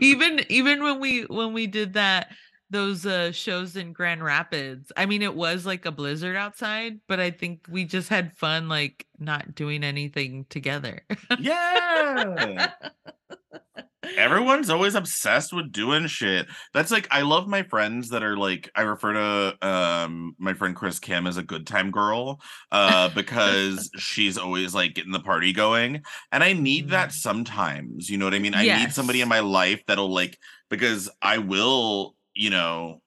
even 0.00 0.44
even 0.48 0.82
when 0.82 0.98
we 0.98 1.22
when 1.22 1.52
we 1.52 1.68
did 1.68 1.92
that 1.94 2.28
those 2.68 3.06
uh 3.06 3.30
shows 3.30 3.76
in 3.76 3.92
Grand 3.92 4.24
Rapids. 4.24 4.90
I 4.96 5.06
mean 5.06 5.22
it 5.22 5.34
was 5.34 5.64
like 5.66 5.86
a 5.86 5.92
blizzard 5.92 6.36
outside, 6.36 7.00
but 7.06 7.20
I 7.20 7.30
think 7.30 7.66
we 7.70 7.84
just 7.84 8.08
had 8.08 8.36
fun 8.36 8.68
like 8.68 9.06
not 9.18 9.54
doing 9.54 9.84
anything 9.84 10.46
together. 10.50 11.02
yeah. 11.38 12.72
Everyone's 14.16 14.70
always 14.70 14.94
obsessed 14.94 15.52
with 15.52 15.72
doing 15.72 16.06
shit. 16.06 16.46
That's 16.72 16.90
like 16.90 17.06
I 17.10 17.20
love 17.20 17.46
my 17.48 17.62
friends 17.62 18.08
that 18.10 18.22
are 18.22 18.36
like 18.36 18.70
I 18.74 18.82
refer 18.82 19.12
to 19.12 19.66
um 19.66 20.34
my 20.38 20.54
friend 20.54 20.74
Chris 20.74 20.98
Kim 20.98 21.26
as 21.26 21.36
a 21.36 21.42
good 21.42 21.66
time 21.66 21.90
girl 21.90 22.40
uh 22.72 23.08
because 23.14 23.90
she's 23.98 24.38
always 24.38 24.74
like 24.74 24.94
getting 24.94 25.12
the 25.12 25.20
party 25.20 25.52
going 25.52 26.02
and 26.32 26.42
I 26.42 26.54
need 26.54 26.88
that 26.90 27.10
Mm. 27.10 27.12
sometimes. 27.12 28.08
You 28.08 28.16
know 28.16 28.24
what 28.24 28.34
I 28.34 28.38
mean? 28.38 28.54
I 28.54 28.64
need 28.80 28.92
somebody 28.92 29.20
in 29.20 29.28
my 29.28 29.40
life 29.40 29.82
that'll 29.86 30.12
like 30.12 30.38
because 30.70 31.10
I 31.20 31.36
will, 31.38 32.16
you 32.34 32.48
know, 32.50 33.02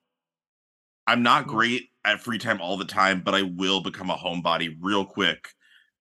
I'm 1.06 1.22
not 1.22 1.46
great 1.48 1.88
at 2.04 2.20
free 2.20 2.38
time 2.38 2.60
all 2.60 2.76
the 2.76 2.84
time, 2.84 3.22
but 3.24 3.34
I 3.34 3.42
will 3.42 3.82
become 3.82 4.10
a 4.10 4.16
homebody 4.16 4.76
real 4.80 5.04
quick. 5.04 5.48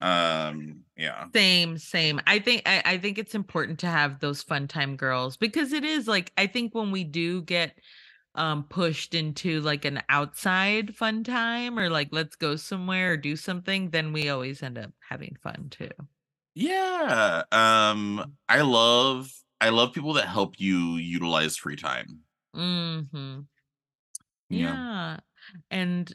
Um 0.04 0.84
yeah. 0.98 1.28
Same, 1.34 1.78
same. 1.78 2.20
I 2.28 2.40
think 2.40 2.64
I, 2.66 2.82
I 2.86 2.98
think 2.98 3.18
it's 3.18 3.34
important 3.34 3.80
to 3.80 3.88
have 3.88 4.20
those 4.20 4.44
fun 4.44 4.68
time 4.68 4.96
girls 4.98 5.38
because 5.38 5.74
it 5.74 5.84
is 5.84 6.08
like 6.08 6.32
I 6.38 6.46
think 6.46 6.76
when 6.76 6.92
we 6.92 7.04
do 7.04 7.42
get 7.42 7.80
um 8.36 8.66
pushed 8.66 9.16
into 9.16 9.62
like 9.62 9.86
an 9.86 10.02
outside 10.10 10.96
fun 10.96 11.24
time 11.24 11.80
or 11.80 11.90
like 11.90 12.10
let's 12.12 12.36
go 12.36 12.56
somewhere 12.56 13.14
or 13.14 13.18
do 13.18 13.36
something, 13.36 13.90
then 13.90 14.14
we 14.14 14.30
always 14.30 14.62
end 14.62 14.78
up 14.78 14.92
having 15.10 15.38
fun 15.42 15.70
too. 15.72 15.90
Yeah. 16.54 17.44
Um 17.52 18.36
I 18.50 18.62
love 18.62 19.32
I 19.62 19.70
love 19.70 19.94
people 19.94 20.14
that 20.14 20.28
help 20.28 20.60
you 20.60 20.98
utilize 20.98 21.56
free 21.56 21.78
time. 21.78 22.20
Mm-hmm. 22.56 23.42
Yeah. 24.50 24.60
Yeah. 24.60 25.20
And 25.72 26.14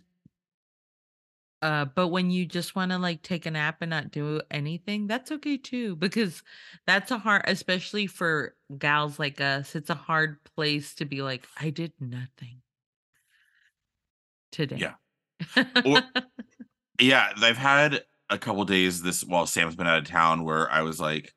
uh 1.63 1.85
but 1.87 2.09
when 2.09 2.31
you 2.31 2.47
just 2.47 2.77
want 2.77 2.93
to 2.93 2.99
like 2.99 3.23
take 3.23 3.47
a 3.47 3.51
nap 3.51 3.79
and 3.81 3.91
not 3.91 4.11
do 4.11 4.41
anything, 4.51 5.07
that's 5.07 5.33
okay 5.33 5.57
too 5.57 5.97
because 5.97 6.43
that's 6.87 7.11
a 7.11 7.19
hard 7.19 7.43
especially 7.47 8.07
for 8.07 8.55
gals 8.79 9.19
like 9.19 9.41
us, 9.41 9.75
it's 9.75 9.91
a 9.91 9.95
hard 9.95 10.39
place 10.57 10.95
to 10.97 11.05
be 11.05 11.23
like 11.23 11.47
I 11.61 11.71
did 11.71 11.93
nothing 12.01 12.63
today. 14.53 14.77
Yeah. 15.57 15.65
Or- 15.85 16.03
Yeah, 17.01 17.33
I've 17.41 17.57
had 17.57 18.03
a 18.29 18.39
couple 18.39 18.65
days 18.65 19.01
this 19.03 19.23
while 19.23 19.47
Sam's 19.47 19.77
been 19.77 19.87
out 19.87 19.99
of 19.99 20.05
town 20.05 20.43
where 20.43 20.69
I 20.69 20.83
was 20.83 20.99
like 20.99 21.33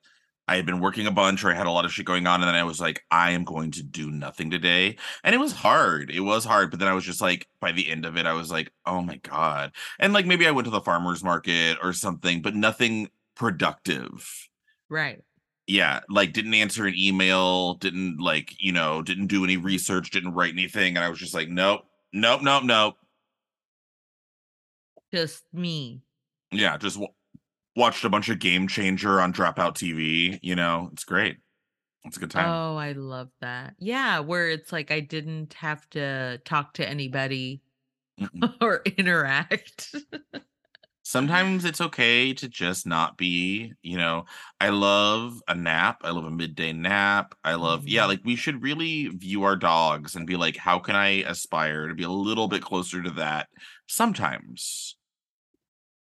I 0.47 0.55
had 0.57 0.65
been 0.65 0.79
working 0.81 1.07
a 1.07 1.11
bunch 1.11 1.43
or 1.43 1.51
I 1.51 1.55
had 1.55 1.67
a 1.67 1.71
lot 1.71 1.85
of 1.85 1.93
shit 1.93 2.05
going 2.05 2.27
on 2.27 2.41
and 2.41 2.47
then 2.47 2.55
I 2.55 2.63
was 2.63 2.79
like 2.81 3.03
I 3.11 3.31
am 3.31 3.43
going 3.43 3.71
to 3.71 3.83
do 3.83 4.11
nothing 4.11 4.49
today. 4.51 4.97
And 5.23 5.33
it 5.33 5.39
was 5.39 5.53
hard. 5.53 6.09
It 6.11 6.19
was 6.21 6.43
hard, 6.45 6.71
but 6.71 6.79
then 6.79 6.89
I 6.89 6.93
was 6.93 7.05
just 7.05 7.21
like 7.21 7.47
by 7.61 7.71
the 7.71 7.89
end 7.89 8.05
of 8.05 8.17
it 8.17 8.25
I 8.25 8.33
was 8.33 8.51
like, 8.51 8.71
"Oh 8.85 9.01
my 9.01 9.17
god." 9.17 9.71
And 9.99 10.13
like 10.13 10.25
maybe 10.25 10.47
I 10.47 10.51
went 10.51 10.65
to 10.65 10.71
the 10.71 10.81
farmers 10.81 11.23
market 11.23 11.77
or 11.81 11.93
something, 11.93 12.41
but 12.41 12.55
nothing 12.55 13.09
productive. 13.35 14.49
right. 14.89 15.21
yeah 15.67 16.01
like 16.09 16.33
didn't 16.33 16.53
answer 16.53 16.85
an 16.85 16.95
email 16.97 17.75
didn't 17.75 18.19
like 18.19 18.53
you 18.59 18.71
know 18.73 19.01
didn't 19.01 19.27
do 19.27 19.43
any 19.43 19.57
research 19.57 20.11
didn't 20.11 20.33
write 20.33 20.51
anything 20.53 20.95
and 20.97 21.05
i 21.05 21.09
was 21.09 21.17
just 21.19 21.33
like 21.33 21.47
nope 21.49 21.81
nope 22.13 22.41
nope 22.41 22.63
nope 22.63 22.95
Just 25.13 25.43
me. 25.53 26.01
yeah 26.51 26.77
just 26.77 26.99
watched 27.75 28.03
a 28.03 28.09
bunch 28.09 28.29
of 28.29 28.39
game 28.39 28.67
changer 28.67 29.21
on 29.21 29.33
dropout 29.33 29.73
tv 29.75 30.39
you 30.41 30.55
know 30.55 30.89
it's 30.93 31.03
great 31.03 31.37
it's 32.05 32.17
a 32.17 32.19
good 32.19 32.31
time 32.31 32.47
Oh, 32.47 32.77
I 32.77 32.93
love 32.93 33.29
that. 33.41 33.75
Yeah, 33.77 34.19
where 34.19 34.49
it's 34.49 34.71
like 34.71 34.89
I 34.91 35.01
didn't 35.01 35.53
have 35.55 35.87
to 35.91 36.39
talk 36.45 36.73
to 36.73 36.87
anybody 36.87 37.61
Mm-mm. 38.19 38.53
or 38.61 38.81
interact. 38.97 39.95
sometimes 41.03 41.65
it's 41.65 41.81
okay 41.81 42.31
to 42.33 42.47
just 42.47 42.85
not 42.85 43.17
be 43.17 43.73
you 43.81 43.97
know 43.97 44.23
i 44.59 44.69
love 44.69 45.41
a 45.47 45.55
nap 45.55 46.01
i 46.03 46.11
love 46.11 46.25
a 46.25 46.31
midday 46.31 46.71
nap 46.71 47.33
i 47.43 47.55
love 47.55 47.87
yeah 47.87 48.03
Mhm. 48.03 48.07
like 48.07 48.21
we 48.23 48.35
should 48.35 48.61
really 48.61 49.07
view 49.07 49.43
our 49.43 49.55
dogs 49.55 50.15
and 50.15 50.27
be 50.27 50.35
like 50.37 50.55
how 50.55 50.77
can 50.77 50.95
i 50.95 51.23
aspire 51.23 51.87
to 51.87 51.95
be 51.95 52.03
a 52.03 52.09
little 52.09 52.47
bit 52.47 52.61
closer 52.61 53.01
to 53.01 53.09
that 53.11 53.49
sometimes 53.87 54.95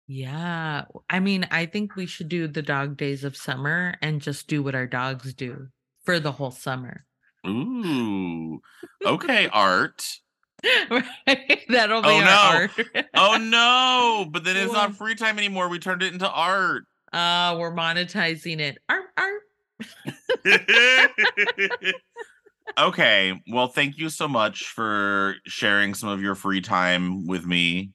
Yeah. 0.09 0.85
I 1.11 1.21
mean, 1.21 1.47
I 1.51 1.66
think 1.66 1.94
we 1.94 2.07
should 2.07 2.29
do 2.31 2.49
the 2.49 2.62
dog 2.62 2.97
days 2.97 3.25
of 3.25 3.37
summer 3.37 3.94
and 4.03 4.21
just 4.23 4.49
do 4.49 4.62
what 4.62 4.75
our 4.75 4.87
dogs 4.87 5.35
do 5.35 5.68
for 6.05 6.18
the 6.18 6.33
whole 6.33 6.51
summer. 6.51 7.05
Ooh. 7.47 8.61
Okay, 9.05 9.49
art. 9.53 10.03
right? 10.90 11.61
That'll 11.68 12.03
be 12.03 12.09
Oh, 12.09 12.16
our 12.21 12.25
no. 12.25 12.71
art. 12.94 13.07
Oh 13.14 13.37
no, 14.25 14.27
but 14.31 14.44
then 14.44 14.57
it's 14.57 14.73
not 14.73 14.97
free 14.97 15.14
time 15.14 15.38
anymore. 15.38 15.68
We 15.68 15.79
turned 15.79 16.03
it 16.03 16.12
into 16.12 16.29
art. 16.29 16.85
uh, 17.12 17.57
we're 17.59 17.73
monetizing 17.73 18.59
it. 18.61 18.79
Art, 18.88 19.05
art. 19.16 19.42
okay. 22.79 23.40
Well, 23.49 23.68
thank 23.68 23.99
you 23.99 24.09
so 24.09 24.27
much 24.29 24.64
for 24.66 25.37
sharing 25.47 25.94
some 25.94 26.09
of 26.09 26.21
your 26.23 26.35
free 26.35 26.61
time 26.61 27.27
with 27.27 27.47
me. 27.47 27.90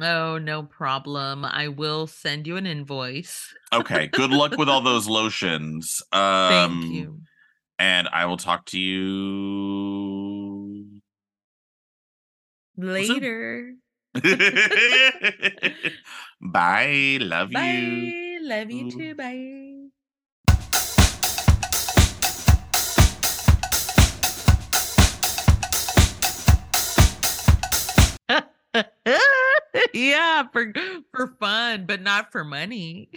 Oh, 0.00 0.38
no 0.38 0.62
problem. 0.62 1.44
I 1.44 1.68
will 1.68 2.06
send 2.06 2.46
you 2.46 2.56
an 2.56 2.66
invoice. 2.66 3.54
okay. 3.72 4.06
Good 4.06 4.30
luck 4.30 4.56
with 4.56 4.68
all 4.68 4.80
those 4.80 5.06
lotions. 5.08 6.02
Um, 6.12 6.82
Thank 6.82 6.92
you. 6.94 7.20
And 7.78 8.08
I 8.08 8.26
will 8.26 8.36
talk 8.36 8.66
to 8.66 8.78
you 8.78 9.82
later. 12.76 13.74
Bye. 16.40 17.18
Love 17.20 17.50
Bye. 17.52 17.60
you. 17.60 18.38
Love 18.42 18.70
you 18.70 18.90
too. 18.90 19.14
Bye. 19.14 19.88
yeah, 29.94 30.44
for 30.52 30.72
for 31.12 31.36
fun, 31.40 31.86
but 31.86 32.02
not 32.02 32.32
for 32.32 32.44
money. 32.44 33.10